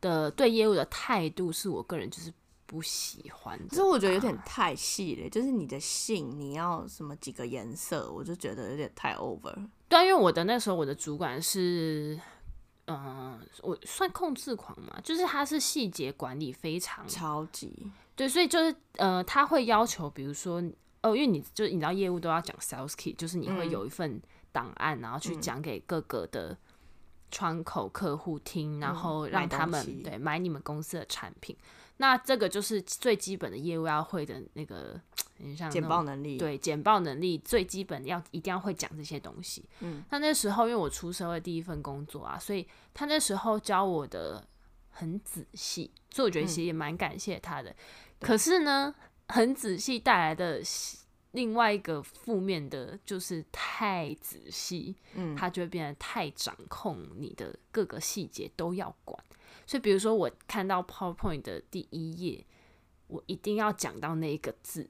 [0.00, 2.32] 的对业务的态度，是我个人就是。
[2.74, 5.30] 不喜欢，可是我觉得有点太细了。
[5.30, 9.54] 就是你的信，你要什么几个颜色，我就觉得有点太 over。
[9.88, 12.18] 对，因为我的那时候我的主管是
[12.88, 20.60] 嗯，我算控制狂嘛，就是他是细节管理非常超级对，所以就是呃，他会要求，比如说
[21.02, 26.58] 哦，因为你就你知道业务都要讲 sales key，就是你会有一份档案，嗯、然后去讲给各个的
[27.30, 31.56] 窗口客户听，嗯、然后让他们买对买你们公司的产品。
[31.98, 35.00] 那这个就是最基本的业务要会的那个，
[35.56, 39.64] 像简报能力，对，简报能力最基本要一定要会讲这些东西。
[39.80, 44.44] 嗯，那那时候因为我出社会第一份工作啊，所以他那时候教我的
[44.90, 47.70] 很仔细，所以我觉得其实也蛮感谢他的。
[47.70, 47.76] 嗯、
[48.20, 48.92] 可是呢，
[49.28, 50.60] 很仔细带来的
[51.30, 59.22] 另外一个负面的就是太仔细，嗯，他就会变得太掌控你的各个细节都要管。
[59.66, 62.44] 所以，比如说我看到 PowerPoint 的第一页，
[63.06, 64.88] 我一定要讲到那一个字。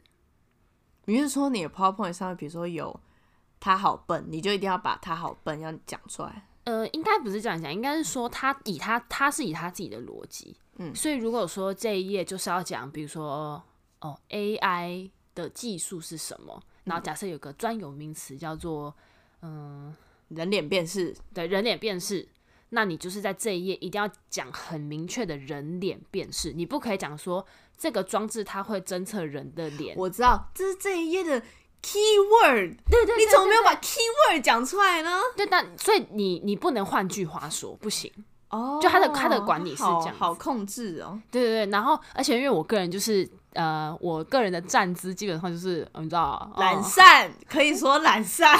[1.07, 2.99] 你是说你的 PowerPoint 上面，比如说有
[3.61, 6.49] “他好笨”，你就一定要把他好笨要讲出来？
[6.65, 13.63] 呃，应该不是这样讲，应该是说他以他他是以他自己的逻辑，嗯，所以如果说这一页就是要讲，比如说
[14.01, 18.95] 哦 AI 的技术是什么，然后假设有个专有名词叫做
[19.43, 19.97] 嗯、呃、
[20.29, 22.27] 人脸辨识，对，人脸辨识。
[22.71, 27.45] 那你就是在这一页一定要讲很明确的人脸辨识，你不可以讲说
[27.79, 29.97] 这个装置它会侦测人的脸。
[29.97, 31.41] 我知道这是这一页的
[31.83, 35.21] keyword，对对，对，你怎么没有把 keyword 讲出来呢？
[35.37, 38.13] 对，但所以你你不能换句话说，不行
[38.51, 38.81] 哦。
[38.83, 41.21] 就他的他的管理是这样好，好控制哦。
[41.31, 48.59] 对对对，然后而且因为我个人就是呃，我个人的站姿基本上就是你知道懒散，哦、可以说懒散。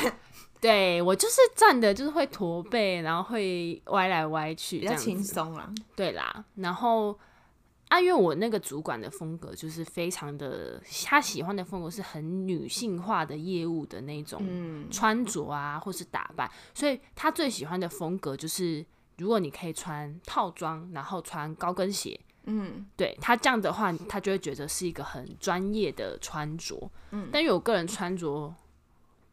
[0.65, 5.71] 对，我就是站的，就是会驼背，然后会歪来歪去，比较轻松啦。
[5.95, 7.19] 对啦，然后
[7.89, 14.43] 啊，因为我那个主管的风格就是非常的，他喜欢的风格是很女性化的业务的那种
[14.91, 18.83] 穿着啊，或是打扮，所以他最喜欢的风格就是，
[19.19, 26.91] 如果你可以穿套装，然后穿高跟鞋，嗯，对，他这样的话，他就会觉得是一个很专业的穿着。
[27.11, 28.55] 嗯，但因为我个人穿着。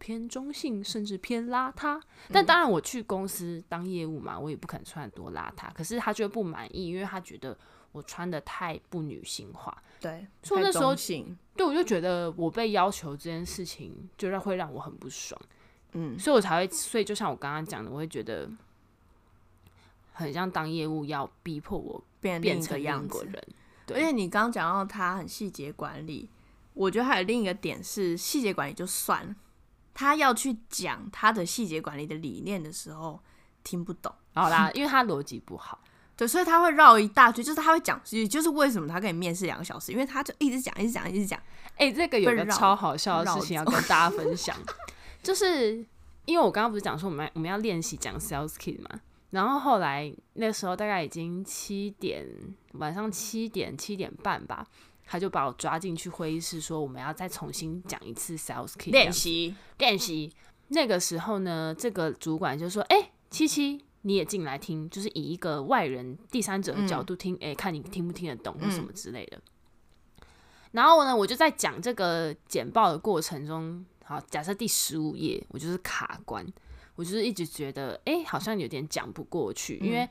[0.02, 2.02] 偏中性，甚至偏邋遢。
[2.32, 5.72] 但当然，我去公司当业务嘛，我也不可能穿得多邋遢。
[5.74, 7.56] 可是他就不满意，因为他觉得
[7.92, 9.78] 我穿的太不女性化。
[10.00, 10.96] 对，所以那时候，
[11.56, 15.40] 对，我就觉得我被要求这件事情，就让会让我很不爽。
[15.92, 18.50] 嗯，所以我才会，所以就像我刚刚讲的，我会觉得
[20.14, 23.48] 很像当业务要逼迫我变变成样子人。
[23.86, 26.28] 对，而且你刚刚讲到他很细节管理，
[26.74, 29.36] 我觉得还有另一个点是细节管理就算了。
[29.94, 33.22] 他要去讲他的细节管理的理念的时候，
[33.64, 34.14] 听不懂。
[34.34, 35.80] 好啦， 因为他逻辑不好，
[36.16, 37.44] 对，所以他会绕一大圈。
[37.44, 41.40] 就是他会讲，也就是为什么他跟你面试两个小时，因为他就一直讲，一直讲，一直讲。
[41.76, 44.56] 哎、欸，这个有个超好笑的事情要跟大家分享，
[45.22, 45.86] 就是
[46.26, 48.90] 因为我刚刚不是讲说我们我们要练习讲 sales kit 嘛，
[49.32, 52.28] 然后后来那时候大概已经七点，
[52.74, 54.66] 晚上七点七点半吧。
[55.12, 60.32] 他就把我抓进去会议室，说我们要再重新讲一次 sales key 练习练习。
[60.70, 69.36] 那个时候呢，这个主管就说：“哎、欸，七七你也进来听，就是以一个外人、第三者的角度听，哎、嗯欸，看你听不听得懂，或什么之类的。
[69.36, 70.28] 嗯”
[70.72, 76.48] 然后呢，我就在讲这个简报的过程中，好，假设第十五页，我就是卡关，
[76.96, 80.08] 我就是一直觉得，哎、欸，好像有点讲不过去，因为。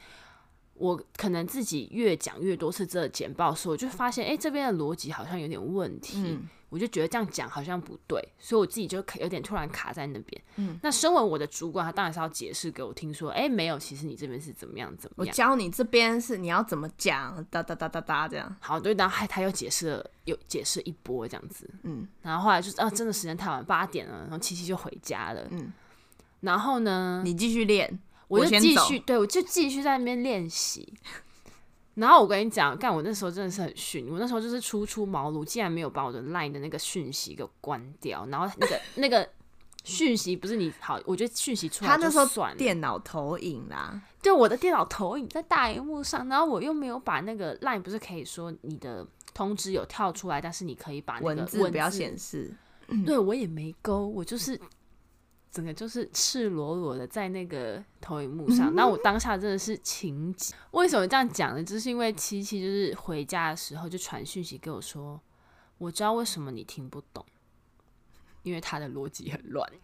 [0.81, 10.43] 我可能自己越讲越多次这个简报的时候，我就发现，哎、欸，这边的逻辑好像有点问题，嗯、我就觉得这样讲好像不对，所以我自己就有点突然卡在那边。
[10.57, 18.57] 嗯，那身为我的主管，他当然是要解释给我听，说，哎、欸，没有，其实你这边是怎么样怎么样，我教你这边是你要怎么讲，哒哒哒哒哒这样。
[18.61, 25.71] 好，对，然后还他又解释了，又解释一波这样子，嗯，然后后来就是，啊，真的时间太晚，八点了，然后七七就回家了，嗯，
[26.40, 28.01] 然后呢，你继续练。
[28.31, 30.95] 我就继续，对，我就继续在那边练习。
[31.95, 38.25] 然后我跟你讲，干我那时候真的是很逊，我那时候就是初出茅庐，竟然没有把我的 LINE 的那个讯息给关掉。
[38.31, 39.29] 然后那个那个
[39.83, 42.01] 讯息不是你好，我觉得讯息出来就算了。
[42.01, 52.55] 他那时候电脑投影啦，就我的电脑投影在大荧幕上，然后我又没有把那个 LINE 不是可以说你的通知有跳出来，但是你可以把那个文字不要显示。
[53.05, 54.59] 对，我也没勾，我就是。
[55.51, 60.55] 整个就是赤裸裸的在那个投影幕上，那我当下真的是情急。
[60.71, 61.65] 为什么这样讲呢？
[61.65, 65.21] 就是因为七七就是回家的时候就传讯息给我说，
[65.79, 67.27] 我知道为什么你听不懂，
[68.45, 69.69] 因为他的逻辑很乱。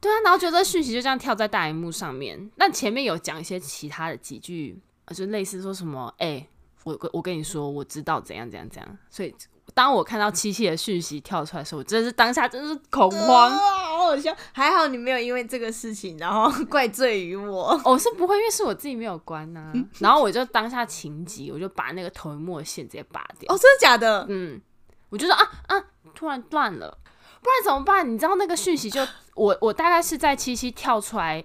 [0.00, 4.78] 对啊，然后觉得讯息就这样跳在大荧幕上面，那前面有讲一些其他的几句，
[5.14, 6.46] 就类似说什么，哎、
[6.84, 9.34] 我我跟你说，我知道怎样怎样怎样，所以。
[9.74, 14.34] 当我看到七七的讯息跳出来的时候，我真的是当下真的是恐慌，好笑。
[14.52, 17.80] 还好你没有因为这个事情然后怪罪于我。
[17.84, 19.72] 我、 哦、是不会，因为是我自己没有关呐、啊。
[20.00, 23.54] 然后我就当下情急，我就把那个投影幕的线直接拔掉。
[23.54, 24.26] 哦，真的假的？
[24.28, 24.60] 嗯，
[25.08, 26.98] 我就说啊啊，突然断了，
[27.40, 28.08] 不然怎么办？
[28.12, 31.42] 你知道那个讯息就我我大概是在七七跳出来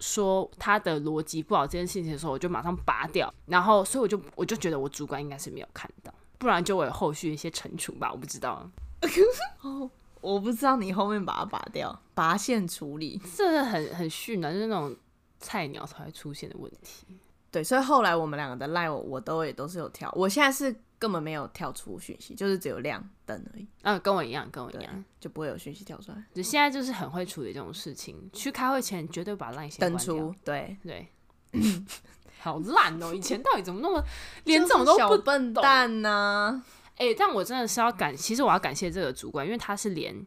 [0.00, 3.32] 说他的逻辑不好这件事情的时候，我就马上拔掉。
[3.46, 8.68] 然后所以我就我就觉得我主管应该是没有看到，不然就会有后续一些惩处吧，我不知道。
[9.62, 14.94] 哦，我不知道你后面把它拔掉，拔线处理，这是很很逊的，就是那种
[15.38, 17.06] 菜鸟才会出现的问题。
[17.50, 23.66] 对，所以后来我们两个的 line 我，我都也都是有跳，我现在是根本没有跳出讯息，就是只有亮灯而已。
[23.82, 26.22] 嗯，跟我一样，跟我一样，就不会有讯息跳出来。
[26.34, 30.34] 就现在就是很会处理这种事情，去开会前绝对把 line 先登出。
[30.44, 31.08] 对对，
[32.38, 33.12] 好烂哦！
[33.14, 34.02] 以前到底怎么那么
[34.44, 36.62] 连这种都不小笨蛋呢？
[36.96, 40.26] 哎、欸，但我真的是要感，其实我要感谢这个主管，因为他是连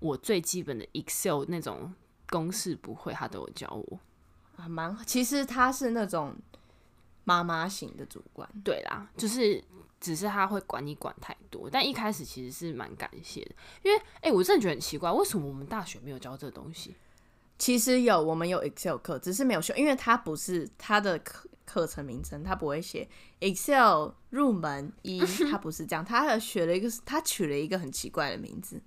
[0.00, 1.92] 我最基本的 Excel 那种
[2.28, 3.98] 公式不会，他都有教我。
[4.56, 6.34] 啊，蛮，其实他是那种
[7.24, 8.48] 妈妈型的主管。
[8.62, 9.62] 对啦，就是
[10.00, 13.50] 只是他会管你管太多，但一开始其实是蛮感谢的，
[13.82, 16.94] 因为哎、欸，我真的觉得很奇怪，为什么我们大学没有教这个东西？
[17.58, 21.48] 其实有，我们有 Excel 课，只是没有修，因为他不是他的课。
[21.66, 23.08] 课程名称他不会写
[23.40, 25.18] Excel 入门一，
[25.50, 28.80] 他不是这样，他学了一个，他取了一个很奇怪的名字。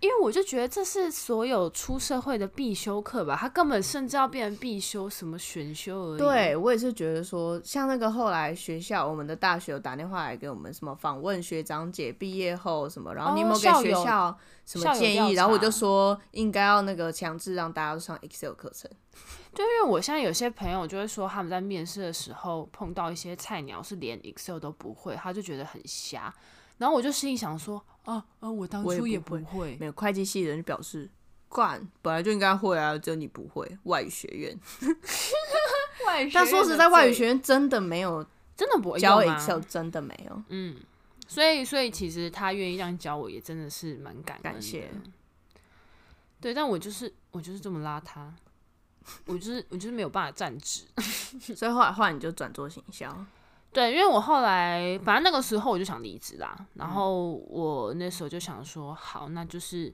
[0.00, 6.18] 因为我就觉得这是所有出社会的必修课吧，他根本甚至要变成必修什么选修而已。
[6.18, 15.32] 对，我也是觉得说，像那个后来学校，我们的大学有打电话来给我们什么访问学长姐毕业后什么，然后你有没有给学校什么建议？
[15.32, 18.90] 然后我就说应该要那个强制让大家都上 Excel 课程。
[19.54, 26.32] 对，因为我现在有些朋友就会说他们在面试的时候碰到一些菜鸟是连 Excel 都不会，他就觉得很瞎。
[26.78, 31.10] 然后我就心里想说，啊啊，我当初也不会，不会没有会计系的人就表示，
[31.48, 33.78] 干本来就应该会啊，只有你不会。
[33.84, 34.58] 外语学院，
[36.06, 38.24] 外语学院，但说实在，外语学院真的没有，
[38.56, 40.42] 真的不会教 Excel，真的没有。
[40.48, 40.76] 嗯，
[41.26, 44.90] 所以所以其实他愿意这样教我，也真的是蛮感感谢。
[46.40, 48.28] 对，但我就是我就是这么邋遢，
[49.24, 50.82] 我就是我就是没有办法站直，
[51.56, 53.24] 所以后来后来你就转做行销。
[53.76, 59.92] 对，因为我后来反正那个时候我就想离职啦，然后我那时候就想说，好，那就是，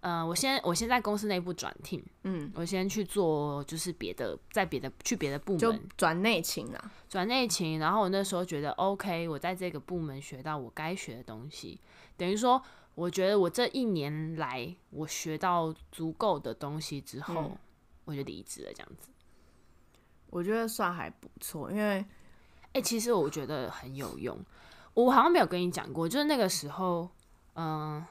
[0.00, 7.78] 呃，我先我先在公司内部转 team，嗯，我先去做就是别的，在别的去别的部门，就转内勤啊，转内勤。
[7.78, 11.80] 然后我那时候觉得 OK，我在这个部门学到我该学的东西，
[12.16, 12.60] 等于说，
[12.96, 17.58] 我觉得我这一年来我学到足够的东西之后，嗯、
[18.06, 19.10] 我就离职了，这样子。
[20.30, 22.04] 我觉得算还不错，因为。
[22.76, 24.38] 哎、欸，其实我觉得很有用。
[24.92, 27.08] 我好像没有跟你讲过，就是那个时候，
[27.54, 28.06] 嗯、呃，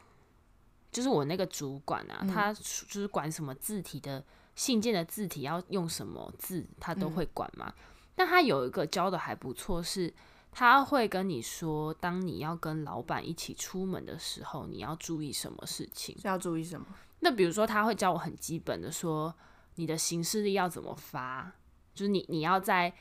[0.91, 4.23] 就是我那个主管啊，嗯、他就是管什么字体的
[4.55, 7.71] 信件的字体要用什么字，他都会管嘛。
[8.15, 10.11] 但、嗯、他有一个教的还不错，是
[10.51, 16.19] 他会跟你说，当你要跟老板一起出门的时候，你要注意什么事情？
[16.19, 16.87] 是要注意什么？
[17.19, 19.31] 那比如说，他会教我很基本的说，
[19.75, 21.51] 你的行事力要怎么发，
[21.93, 22.91] 就是你你要在。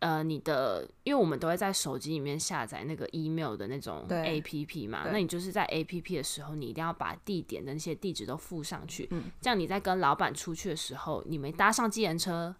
[0.00, 12.56] 呃，你的，因为我们都会在手机里面下载那个 email 的那种 APP 嘛，那你就是在 APP 的时候，你一定要把地点的那些地址都附上去，嗯，这样你在跟老板出去的时候，你没搭上计程车，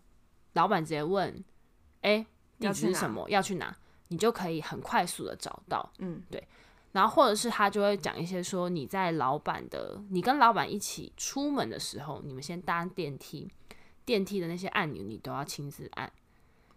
[0.53, 1.43] 老板直接问，
[2.03, 2.27] 哎、欸，
[2.59, 3.29] 地址是什么？
[3.31, 3.75] 要去哪？
[4.09, 6.47] 你就可以很快速的找到，嗯，对。
[6.93, 13.49] 然后或者是他就会讲一些说，你在老板的，你跟老板一起出门的时候，你们先搭电梯，
[14.05, 16.13] 电梯的那些按钮你都要亲自按。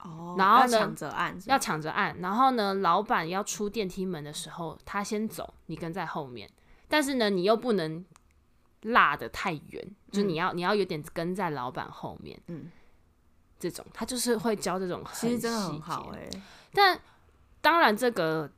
[0.04, 2.20] 哦，然后呢，要抢着按，要抢着按。
[2.20, 6.50] 然后呢，老板要出电梯门的时候，他先走，你跟在后面。
[6.88, 8.06] 但是呢，你又不能
[8.82, 12.40] 落得太远，嗯、就你要你要有点跟在老板后面。
[12.48, 12.70] 嗯，
[13.60, 16.30] 这种他就是会教这种很细节，其实真的很好哎。
[16.74, 17.00] 但
[17.62, 18.52] 当然，这个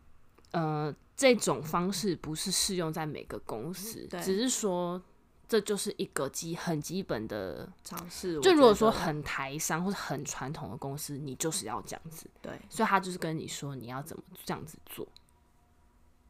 [0.51, 5.01] 呃这种方式不是适用在每个公司，嗯、只是说。
[5.47, 8.39] 这就是一个基很基本的尝试。
[8.41, 12.27] 就如果说很台商或者很传统的公司，你就是要这样子。
[12.41, 15.07] 对，所以他就是跟你说你要怎么这样子做。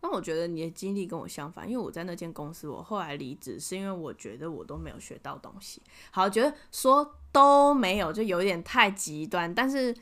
[0.02, 5.82] 那我觉得你的经历跟我相反，因为我在那间公司，我后来离职是因为我觉得我都没有学到东西。
[6.12, 9.96] 好，觉得说都没有就有点太极端，但是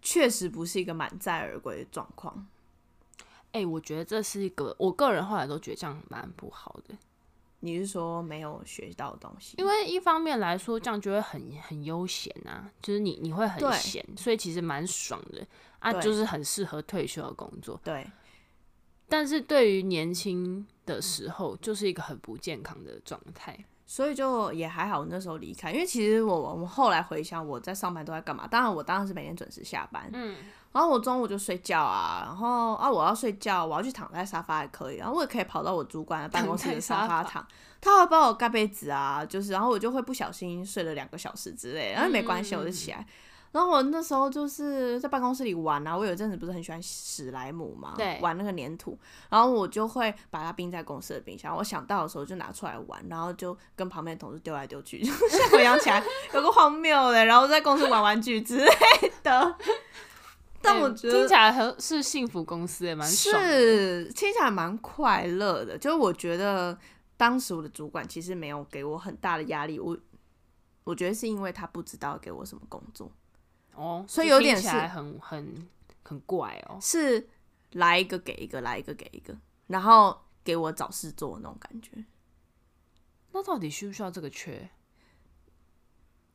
[0.00, 2.46] 确实不是一个满载而归的状况。
[3.52, 6.94] 哎、欸，我觉得这是一个，我个人后来都觉得这样蛮不好的。
[7.60, 9.54] 你是说没有学到东西？
[9.58, 15.46] 因为一方面来说，这样就会很很悠闲啊，就是你你会很闲，所以其实蛮爽的
[15.78, 17.80] 啊，就是很适合退休的工作。
[17.84, 18.06] 对。
[19.08, 23.58] 但是对于年轻的时候，就是一个很不健康的状态。
[23.90, 28.46] 所以就也还好，那时候离开，因为其实我我们后来回想，我在上班都在干嘛？
[28.46, 30.36] 当然，我当然是每天准时下班，嗯，
[30.70, 37.44] 然后我中午就睡觉啊，然后啊，我要睡觉，我要去躺在沙发也可以，然后我也可以跑到我主管的办公室的沙发躺，
[37.80, 43.04] 他会帮我盖被子啊，就是，然后我就会不小心睡了两个小时之类，然后没关系，我就起来。
[43.52, 48.98] 然后我那时候就是在办公室里玩啊，我有一阵子不是很喜欢史莱姆嘛，对，玩那个粘土，
[49.28, 55.12] 然后我就会把它冰在公司的冰箱，我想到的时候就拿出来玩，然后就跟旁边的同事丢来丢去， 就
[55.52, 56.00] 回想起来
[56.32, 58.70] 有个荒谬的，然后在公司玩玩具之类
[59.22, 59.56] 的。
[60.62, 65.76] 但我觉得、欸、听起来很是幸福公司也蛮爽，是听起来蛮快乐的。
[65.76, 66.78] 就是我觉得
[67.16, 69.96] 当时我的主管其实没有给我很大的压力，我
[70.84, 73.10] 我觉得是因为他不知道给我什么工作。
[73.80, 75.66] 哦，所以有点是很很
[76.02, 77.26] 很怪哦，是
[77.72, 79.34] 来一个给一个，来一个给一个，
[79.68, 82.04] 然后给我找事做那种感觉。
[83.32, 84.68] 那到底需不需要这个缺？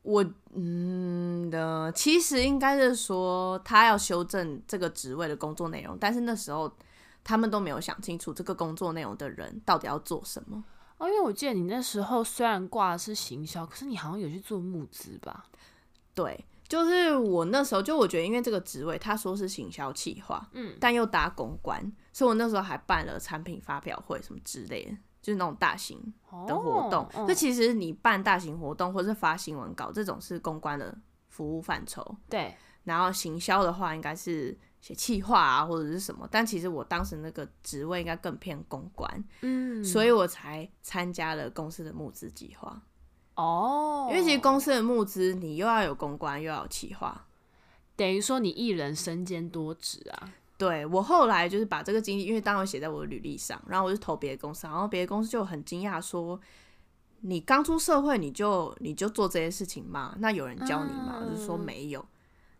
[0.02, 0.24] 我
[0.54, 6.72] 嗯的，其实应该是说他要修正这个职位的工作内容，但是那时候
[7.22, 10.64] 他们都没有想清楚这个工作内容的人到底要做什么。
[10.98, 15.46] 哦，因为我记得你那时候虽然挂的是行销，可是你好像有去做募资吧？
[16.12, 16.44] 对。
[16.68, 21.80] 就是我那时候，就我觉得，因为这个职位他说是行销企划，嗯，但又搭公关，
[22.12, 24.90] 所以我那时候还办了产品发表会什么之类的，
[25.22, 26.00] 就是那种大型
[26.46, 27.08] 的活动。
[27.14, 30.96] 那、哦、其实你办大型活动或者是发新闻稿这种是公关的
[31.28, 32.54] 服务范畴，对。
[32.84, 42.80] 然后行销的话，应该是写企划啊或者是什么，但其实我当时那个职位应该更偏公关，嗯，所以我才参加了公司的募资计划。
[43.36, 47.26] 哦，因为其实公司的募资，你又要有公关，又要有企划，
[47.94, 50.28] 等于说你一人身兼多职啊。
[50.58, 56.40] 对，我后来就是把这个经历，因为当时写在我的履历上，然后我就投别的公司，然后别的公司就很惊讶说
[57.20, 60.14] ：“你刚出社会你就你就做这些事情吗？
[60.18, 62.02] 那有人教你吗？”嗯、我就说没有。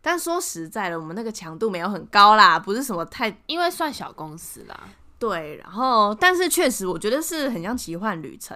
[0.03, 4.79] 但说实在的，我们那个强度没有很高啦，不是什么太，因为算小公司啦。
[5.18, 8.55] 对，然后但是确实我觉得是很像奇幻旅程。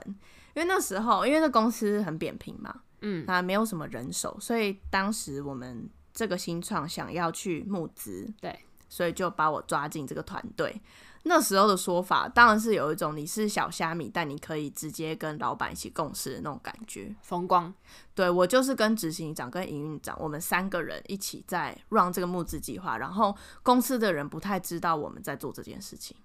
[0.55, 10.81] 因为那时候，因为那公司很扁平嘛，嗯，啊，没有什么人手，所以当时我们这个新创想要去募资，对，所以就把我抓进这个团队。
[11.25, 17.73] 那时候的说法当然是有一种你是小虾米，但你可以直接跟老板一起共事的那种感觉，风光。
[18.15, 26.17] 对，我就是跟执行长跟营运长，我们三个人一起在 run 这个募资计划，然后公司的人不太知道我们在做这件事情。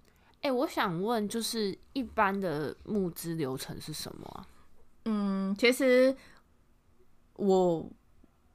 [0.45, 4.45] 哎、欸，我想问，就是一般的募资流程是什么啊？
[5.05, 6.15] 嗯，其实
[7.37, 7.89] 我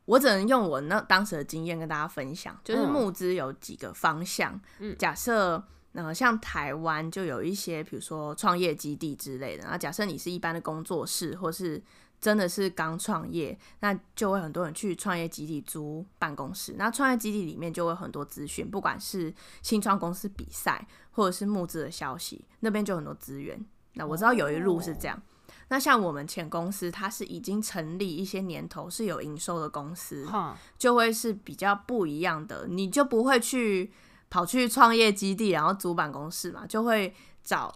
[0.05, 4.61] 我只能用我那当时的经验跟大家分享，就是募资有几个方向。
[4.78, 5.61] 嗯，假设
[5.95, 9.64] 呃，像台湾就有一些，比如说创业基地之类的。
[9.64, 11.82] 然后假设你是一般的工作室，或是
[12.20, 16.74] 真的是刚创业，那就会很多人去创业基地租办公室。
[16.76, 23.64] 那创业基地里面就会很多资讯，不管是新创公司比赛，或者是募资的消息，那边就很多资源。
[23.94, 25.20] 那我知道有一路是这样。
[25.68, 30.28] 那像我们前公司，它是已经成立一些年头，是有营收的公司，
[30.76, 32.66] 就会是比较不一样的。
[32.68, 33.90] 你就不会去
[34.28, 37.74] 跑去创业基地，然后租办公室嘛，就会找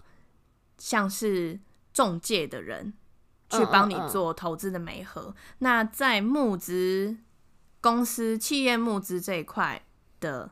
[0.77, 1.59] 像是
[1.93, 2.93] 中介的人。
[3.59, 5.23] 去帮你做投资的媒合。
[5.23, 5.57] 嗯嗯嗯。
[5.59, 7.17] 那在募资
[7.81, 9.83] 公司、企业募资这一块
[10.21, 10.51] 的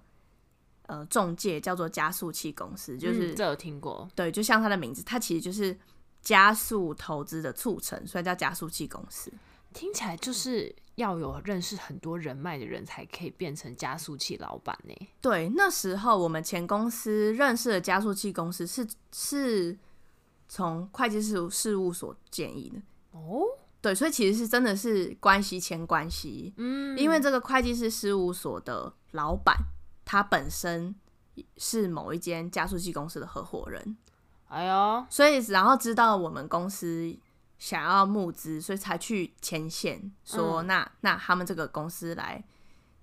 [0.87, 4.09] 呃中介叫做加速器公司，就是、嗯、这有听过。
[4.15, 5.79] 对，就像它的名字，它其实就是
[6.21, 9.33] 加速投资的促成，所以叫加速器公司。
[9.73, 14.95] 听起来就是要有认识很多人脉的人才可以变成加速器老板呢。
[15.23, 19.79] 对，那时候我们前公司认识的加速器公司是是
[20.47, 22.83] 从会计事事务所建议的。
[23.13, 23.45] 哦，
[23.81, 29.55] 对，所以其实是真的是关系牵关系，嗯，因为这个会计师事务所的老板，
[30.05, 30.95] 他本身
[31.59, 33.97] 是某一间加速器公司的合伙人，
[34.49, 37.15] 哎呦，所以然后知道我们公司
[37.59, 42.43] 想要募资，所以才去牵线说，那、嗯、那他们这个公司来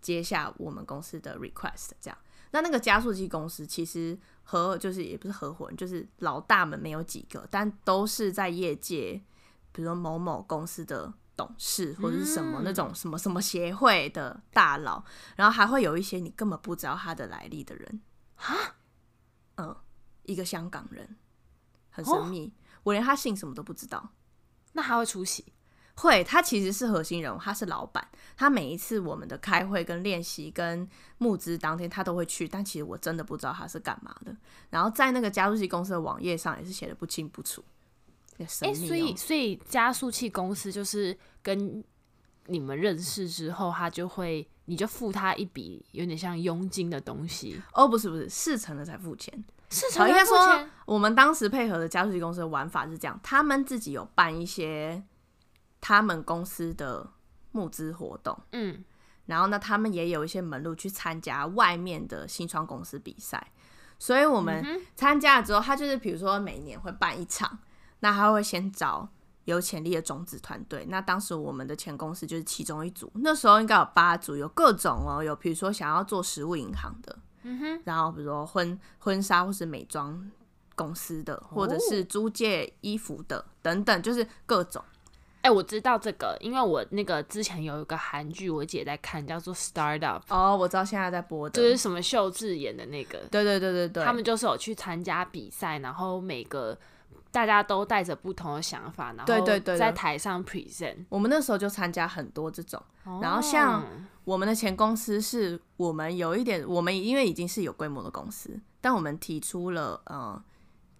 [0.01, 2.17] 接下我们公司的 request，这样，
[2.51, 9.21] 那那个加速器公司其实合就是也不是合伙人，就是老大们没有几个，但都是在业界。
[9.71, 15.03] 比如说某某公司的董事，或者是什么那种什么什么协会的大佬，
[15.35, 18.01] 然后还会有一些你根本不知道他的来历的人
[18.35, 18.75] 啊，
[19.55, 19.75] 嗯，
[20.23, 21.15] 一个香港人，
[21.89, 22.53] 很神秘，
[22.83, 24.11] 我连他姓什么都不知道。
[24.73, 25.53] 那他会出席？
[25.95, 28.07] 会，他其实是核心人物，他是老板。
[28.37, 32.47] 他每一次我们的开会、跟练习、跟募资当天，他都会去。
[32.47, 34.33] 但其实我真的不知道他是干嘛的。
[34.69, 37.61] 然后在那个加速器公司的网页上也是写的不清不楚。
[38.39, 41.83] 哎、所以所以加速器公司就是跟
[42.47, 47.61] 你们认识之后，他就会你就付他一笔有点像佣金的东西。
[47.73, 49.43] 哦，不是不是，事成了才付钱。
[49.69, 50.07] 事成。
[50.09, 55.03] 应该说，我们当时配合的加速器公司的玩法是这样，他们自己有办一些。
[55.81, 57.09] 他们公司的
[57.53, 58.83] 募资活动，嗯，
[59.27, 63.53] 然后呢，他们也有一些门路去参加外面的新创公司比赛，
[63.97, 64.61] 所以我们
[64.97, 67.59] 参加了之后，他就是比如说每年会办一场，
[67.99, 69.07] 那他会先找
[69.45, 70.85] 有潜力的种子团队。
[70.89, 80.29] 那当时我们的前公司就是其中一组，那时候应该有八组，有各种哦，有比如说想要做食物银行的，嗯哼，然后比如说婚婚纱或是美妆
[80.75, 84.83] 公司的，或者是租借衣服的等等，就是各种。
[85.41, 90.19] 哎、欸，我知道这个，因为我那个之前有一个韩剧，我姐在看，叫做《Startup》。
[90.27, 93.19] 哦，我知道现在在播的，就是什么秀智演的那个。
[93.31, 96.77] 对对对对对，他们就是有去参加比赛，然后每个
[97.31, 99.45] 大家都带着不同的想法，然后
[99.77, 101.05] 在台上 present。
[101.09, 102.81] 我们那时候就参加很多这种，
[103.21, 103.83] 然后像
[104.23, 110.41] 我们的前公司是我们有一点，我们因为已经是有规模的公司，但我们提出了呃。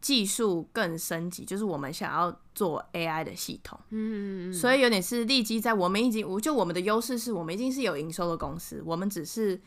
[0.01, 9.59] 技术更升级，就是我们想要做 AI 的系统，嗯，所以有点是立基在我们已经，就我们的优势是我们已经是有营收的公司，我们只是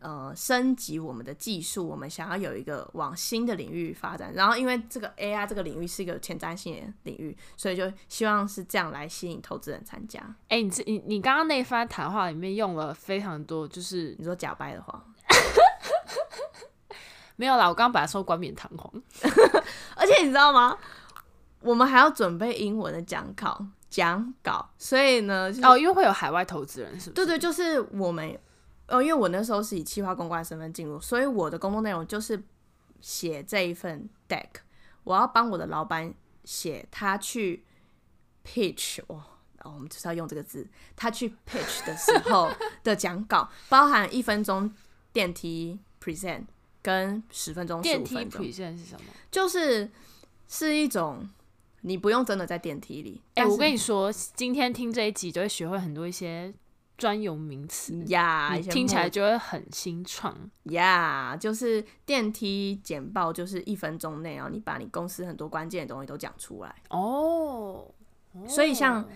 [0.00, 10.18] 呃升级我们的技术，我们想要有一个往新的领域发展，然后因为这个 AI 这个领域是一个前瞻性的领域，所以就希望是这样来吸引投资人参加。
[10.48, 15.02] 哎、欸，你你你刚刚那一番谈话里面用了非常多，就是你说假掰的话。
[17.36, 18.92] 没有啦，我刚刚本来说冠冕堂皇，
[19.96, 20.76] 而且你知道吗？
[21.62, 27.26] 我们还要准备英文的讲稿，讲稿，所以呢，哦，因为会有海外投资人，是不是？
[27.26, 28.38] 对对，就是我们，
[28.90, 32.42] 哦，因为我那时候是以企划公关身份进入，所以我的工作内容就是
[33.00, 34.48] 写这一份 deck，
[35.04, 36.12] 我要帮我的老板
[36.44, 37.64] 写他去
[38.44, 39.22] pitch 哦，
[39.62, 42.50] 哦，我们就是要用这个字，他去 pitch 的时候
[42.82, 44.72] 的讲稿，包含一分钟
[45.12, 46.44] 电梯 present。
[46.82, 47.82] 跟十分钟。
[47.82, 49.12] 电梯 present 是什么？
[49.30, 49.86] 就是
[50.48, 51.28] 是一种
[51.82, 53.20] 你不用真的在电梯里。
[53.34, 56.50] 哎、欸，我跟你说，今天听这一集就会学会很多一些
[57.00, 60.32] 专有名词呀听起来就会很新创
[60.64, 61.34] 呀。
[61.34, 66.98] Yeah, 就是电梯简报，就是一分钟内，然后你把你公司很多关键的东西都讲出来哦。
[67.00, 68.48] Oh, oh.
[68.48, 69.08] 所以像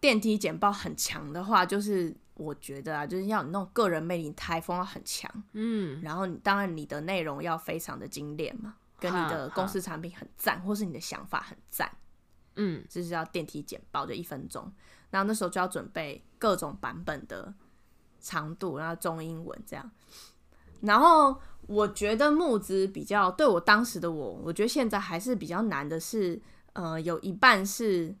[0.00, 2.14] 电梯简报很强的话，就是。
[2.36, 11.88] 我觉得啊，就是要你那种个人魅力，台风要很强，嗯，然后你当然你的内容要非常的精炼嘛，跟你的公司产品很赞，或是你的想法很赞，
[12.56, 14.72] 嗯，就是要电梯简报就一分钟，
[15.10, 17.52] 然后那时候就要准备各种版本的
[18.20, 19.90] 长度，然后中英文这样，
[20.80, 26.40] 然后我觉得募资比较对我当时的我，我觉得现在还是比较难的是，
[26.72, 28.14] 呃，有一半是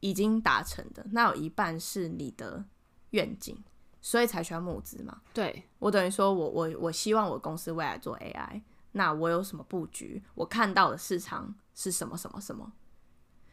[0.00, 2.64] 已经达成的，那有一半是你的。
[3.12, 3.62] 愿景，
[4.00, 5.20] 所以才需要募资嘛。
[5.34, 10.22] 对，我等于说我我我希望我公司未来做 AI，那我有什么布局？
[10.34, 12.72] 我看到的市场是什么什么什么，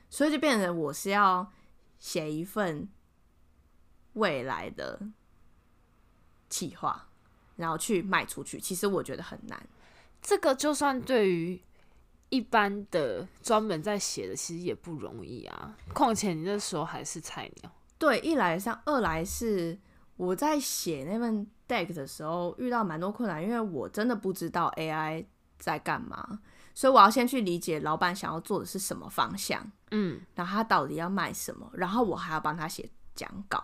[0.10, 1.52] 所以就变成我是要
[2.00, 2.90] 写一份
[4.14, 5.00] 未来的
[6.50, 7.08] 企划，
[7.56, 8.60] 然后去卖出去。
[8.60, 9.68] 其实我觉得很难。
[10.22, 11.62] 这个就算对于
[12.30, 15.76] 一般的专门在写的，其实也不容易啊。
[15.94, 17.72] 况且你那时候还是菜鸟。
[17.98, 19.78] 对，一来像二来是
[20.16, 25.26] 我在写那份 deck 的时候遇到蛮多困难，因为我真的不知道 AI
[25.58, 26.40] 在干嘛，
[26.74, 33.64] 所以我要先去理解老板想要做的是什么方向，嗯，然后他到底要卖什么，然后我还要帮他写讲稿。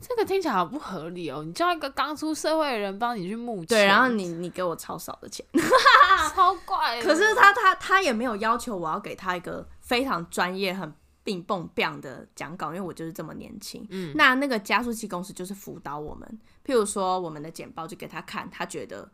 [0.00, 1.42] 这个听起来好不合理哦！
[1.44, 5.44] 你叫一个刚出社会的人帮你去募钱，对，然后你你给我超少的钱，
[6.34, 7.02] 超怪。
[7.02, 10.92] 可是他他他也没有要求我要给他一个非常专业很。
[11.24, 13.86] 并蹦蹦的讲稿，因为我就是这么年轻。
[13.90, 16.26] 嗯，那那个加速器公司就是辅导我们，
[16.64, 19.06] 譬如说我们的简报就给他看，他觉得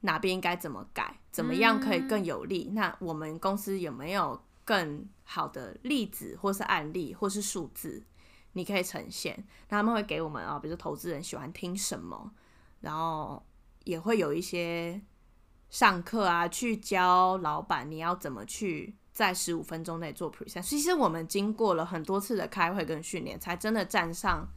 [0.00, 2.66] 哪边应该怎么改，怎么样可以更有利。
[2.68, 8.02] 嗯，那我们公司有没有更好的例子，或是案例，或是数字，
[8.52, 9.44] 你可以呈现？
[9.68, 12.32] 那他们会给我们啊，比如说投资人喜欢听什么，
[12.80, 13.44] 然后
[13.84, 15.00] 也会有一些
[15.70, 18.96] 上课啊，去教老板你要怎么去。
[19.14, 24.48] 在十五分钟内做 present，其实我们经过了很多次的开会跟训练，才真的站上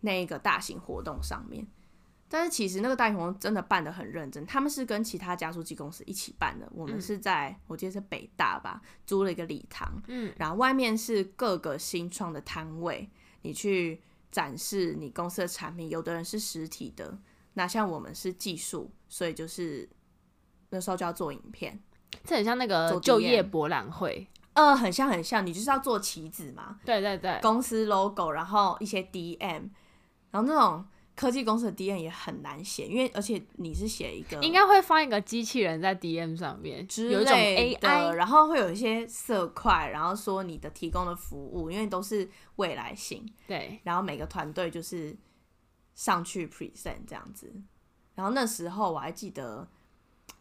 [0.00, 1.66] 那个大型活动上面。
[2.30, 6.68] 但是其实那个大型活动真的办得很认真，他们是跟其他加速器公司一起办的。
[6.74, 13.08] 我们是在、嗯、我记得是北大吧，租了一个礼堂，嗯，然后外面是各个新创的摊位，
[13.40, 15.88] 你去展示你公司的产品。
[15.88, 17.18] 有的人是实体的，
[17.54, 19.88] 那像我们是技术，所以就是
[20.68, 21.80] 那时候就要做影片。
[22.24, 29.70] 这很像那个就业博览会，呃，很像很像，你就是要做旗子嘛，对对对，公司 logo，然后一些 DM，
[30.30, 30.84] 然后那种。
[31.18, 45.16] 科技公司的 DM 也很难写，因为而且你是写一个，应该会放一个机器人在 DM 上面，有一种 AI，然后会有一些色块，然后说你的提供的服务，因为都是未来性，对，然后每个团队就是
[45.96, 47.52] 上去 present 这样子，
[48.14, 49.68] 然后那时候我还记得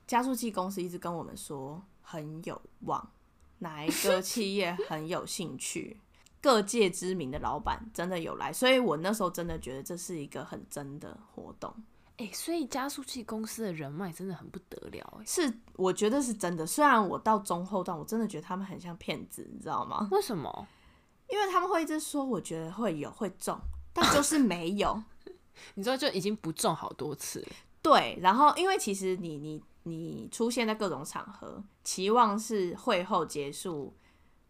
[0.06, 3.12] 加速器公司一直跟我们说很有望，
[3.58, 6.00] 哪一个企业很有兴趣。
[6.48, 11.70] 各界知名的老板真的有来，所以我那时候真的觉得这是一个很真的活动。
[12.16, 15.22] 哎、欸，所以加速器公司的人脉真的很不得了。
[15.26, 16.66] 是，我觉得是真的。
[16.66, 20.08] 虽然我到中后段，我真的觉得他们很像骗子，你知道吗？
[20.10, 20.66] 为什么？
[21.30, 23.60] 因为他们会一直说，我觉得会有会中，
[23.92, 25.04] 但就是 没有。
[25.74, 27.46] 你知道，就已经不中好多次。
[27.84, 33.94] 对，然后因为其实你你你出现在各种场合，期望是会后结束。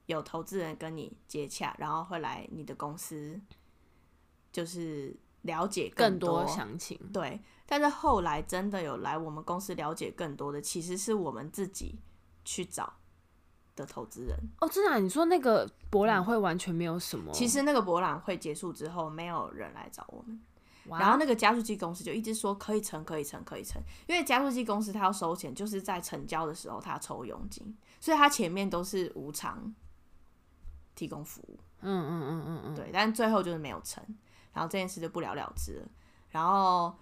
[0.07, 3.39] 有投资人跟你接洽，然后会来你的公司，
[4.51, 6.99] 就是了解更多详情。
[7.13, 11.99] 对，但是后来真的有来我们公司了解更多的，其实是我们自己
[12.43, 12.93] 去找
[13.75, 14.37] 的投资人。
[14.61, 14.97] 哦，真的啊？
[14.97, 17.31] 你说那个博览会完全没有什么？
[17.33, 20.41] 其实那个博览会结束之后，没有人来找我们。
[20.89, 23.81] 然后那个加速器公司就一直说可以成，可以成，可以成。
[24.07, 29.75] 因为加速器公司他要收钱，就是在成交的时候他抽佣金，所以他前面都是无偿。
[30.97, 34.03] 提供服务，嗯嗯嗯嗯嗯，对，但最后就是没有成，
[34.51, 35.87] 然后这件事就不了了之了。
[36.31, 36.93] 然后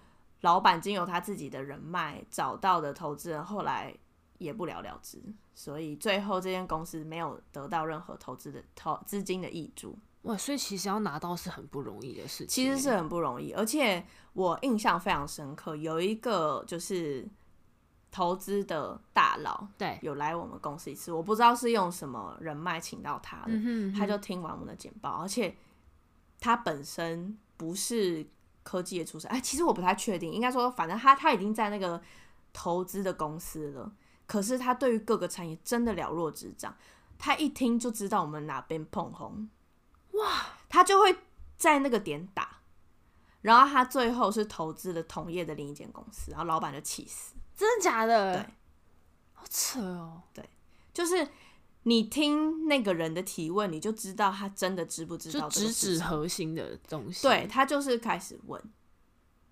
[0.42, 3.92] 老板经由他自己的人脉找到的投资人，后来
[4.36, 5.18] 也不了了之，
[5.54, 9.98] 所以最后这间公司没有得到任何投资的投资金的益助。
[10.22, 17.26] 哇，所以其实要拿到是很不容易的事情，其实是很不容易，而且我印象非常深刻，有一个就是。
[18.16, 25.54] 投资的大佬对，有来我们公司一次，我不知道是用什么人脉请到他的，嗯哼嗯哼，他就听完我们的简报，而且
[26.40, 28.26] 他本身不是
[28.62, 32.00] 科技的出身，哎，其实我不太确定，应该说反正他他已经在那个
[32.54, 33.92] 投资的公司了，
[34.26, 36.74] 可是他对于各个产业真的了若指掌，
[37.18, 39.50] 他一听就知道我们哪边碰红，
[40.12, 41.14] 哇，他就会
[41.58, 42.60] 在那个点打，
[43.42, 47.34] 然后他最后是投资了同业的另一间公司，然后老板就气死。
[47.56, 48.34] 真的假的？
[48.34, 48.54] 对，
[49.32, 50.22] 好扯哦。
[50.34, 50.48] 对，
[50.92, 51.26] 就是
[51.84, 57.22] 你听那个人的提问，你就知道他真的知不知道，直指核心的东西。
[57.22, 58.62] 对，他就是开始问。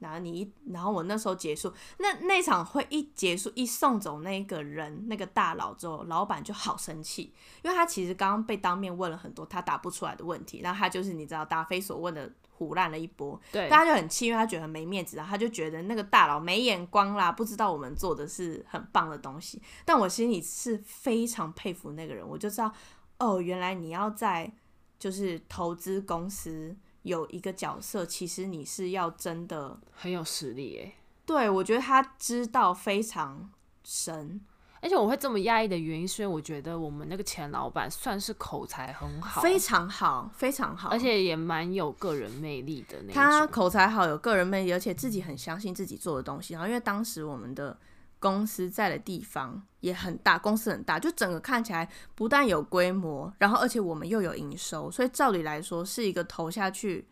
[0.00, 7.32] 然后你，然后我那时候结束，那那场会一结束，一送走那个人，那个大佬之后，老板就好生气，
[7.62, 19.60] 因为他其实刚刚被当面问了很多他答不出来的问题，然后他就是你知道答非所问的唬烂了一波，对，大家就很气，因为他觉得很没面子，然后他就觉得那个大佬没眼光啦，不知道我们做的是很棒的东西。
[19.84, 22.72] 但我心里是非常佩服那个人，我就知道
[23.18, 24.52] 哦，原来你要在
[24.98, 26.76] 就是投资公司。
[27.04, 30.94] 有一个角色，其实你是要真的很有实力诶。
[31.26, 33.50] 对，我觉得他知道非常
[33.82, 34.40] 深，
[34.84, 43.14] 而且我会这么压抑的原因，是因为我觉得我们那个前老板算是口才很好，非常好，非常好，而且也蛮有个人魅力的那种。
[43.14, 46.52] 他口才好，有个人魅力，而且自己很相信自己做的东西。
[46.54, 47.76] 然后，因为当时我们的。
[48.20, 57.06] 公司在的地方也很大，公司很大，就整个看起来不但有规模，然后而且我们又有营收，所以照理来说是一个投下去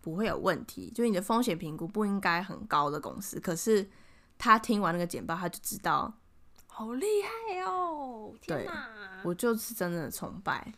[0.00, 3.40] 不会有问题，就是你的风险评估不应该很高的公司。
[3.40, 3.90] 可是
[4.38, 6.14] 他听完那个简报，他就知道，
[6.76, 8.34] 好厉害哦！
[8.42, 8.86] 天哪，
[9.24, 10.70] 我就是真的崇拜。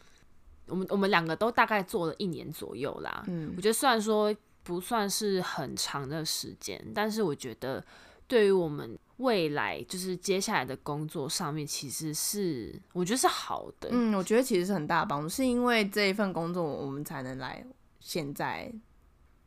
[0.67, 4.33] 我们我们两个都大概做了一年左右啦，嗯，我觉得虽然说
[4.63, 7.85] 不算是很长的时间，但是我觉得
[8.29, 8.97] 对于我们。
[9.19, 13.89] 未来就是接下来的工作上面，其实是我觉得是好的。
[13.91, 17.67] 嗯，我觉得其实是很大的帮助，是因为这一份工作，我们才能来
[17.99, 18.73] 现在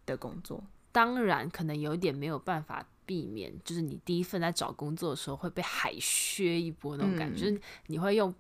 [0.06, 0.62] 的工作。
[0.92, 8.34] 当然，可能有一点没有办法避免，就是你第一份在找工作的时候会被海削一波那种感觉，嗯、就是你会用。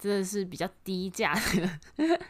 [0.00, 2.20] 真的是比较低价的，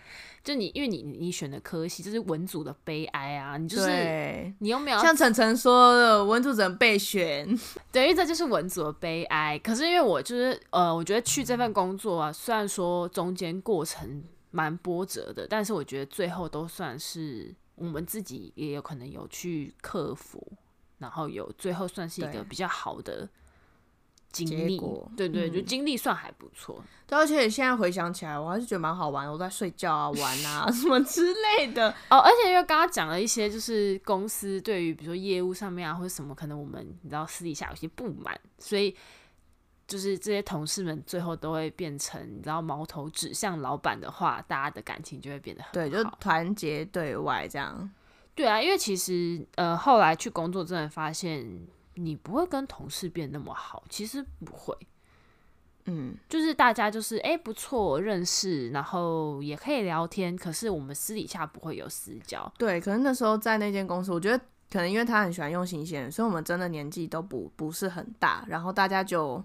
[0.43, 7.47] 就你，因为你你选的科系就是文组的悲哀啊，你就是你又没有像晨晨说的文组只能备选，
[7.93, 9.59] 对，因为这就是文组的悲哀。
[9.59, 20.43] 可是因为我就是呃，我觉得去这份工作啊，虽然说中间过程蛮波折的，但是我觉得最后都算是我们自己也有可能有去克服
[20.99, 23.29] 然后有最后算是一个比较好的
[24.31, 26.83] 经历，果对对，就经历算还不错。
[27.07, 29.31] 对，而且现在回想起来，我还是觉得蛮好玩。
[29.31, 31.89] 我在睡觉啊、玩啊 什么之类的。
[32.11, 38.95] 哦，而且因为刚刚讲了一些，就是公司对于比如说业务上面啊，或者什么，可能我们你知道私底下有些不满，所以
[39.87, 45.73] 就是这些同事们最后都会变成你知道矛头指向老板的话，大家的感情就会变得很好。
[45.73, 47.91] 对，就团结对外这样。
[48.39, 51.45] 对啊，因为其实呃后来去工作，真的发现
[51.95, 54.73] 你不会跟同事变那么好，其实不会。
[55.87, 62.53] 嗯，就是大家就是哎、欸、不错认识，然后也可以聊天，可是我们私底下不会有私交。
[62.57, 64.39] 对，可能那时候在那间公司，我觉得
[64.71, 69.43] 可能因为他很喜欢用新鲜人，所以我们真的年纪都不不是很大，然后大家就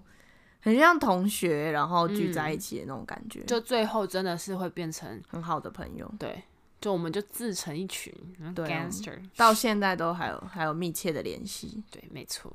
[0.60, 6.08] 很像同学，然后聚在一起的那种感觉，嗯、就最后真的是会变成很好的朋友。
[6.18, 6.40] 对，
[6.84, 8.12] 就我们就自成一群，
[8.54, 11.82] 对，Gangster，到现在都还有还有密切的联系。
[11.90, 12.54] 对，没错。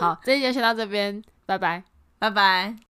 [0.00, 1.84] 好，这一节先到这边，拜拜，
[2.18, 2.93] 拜拜。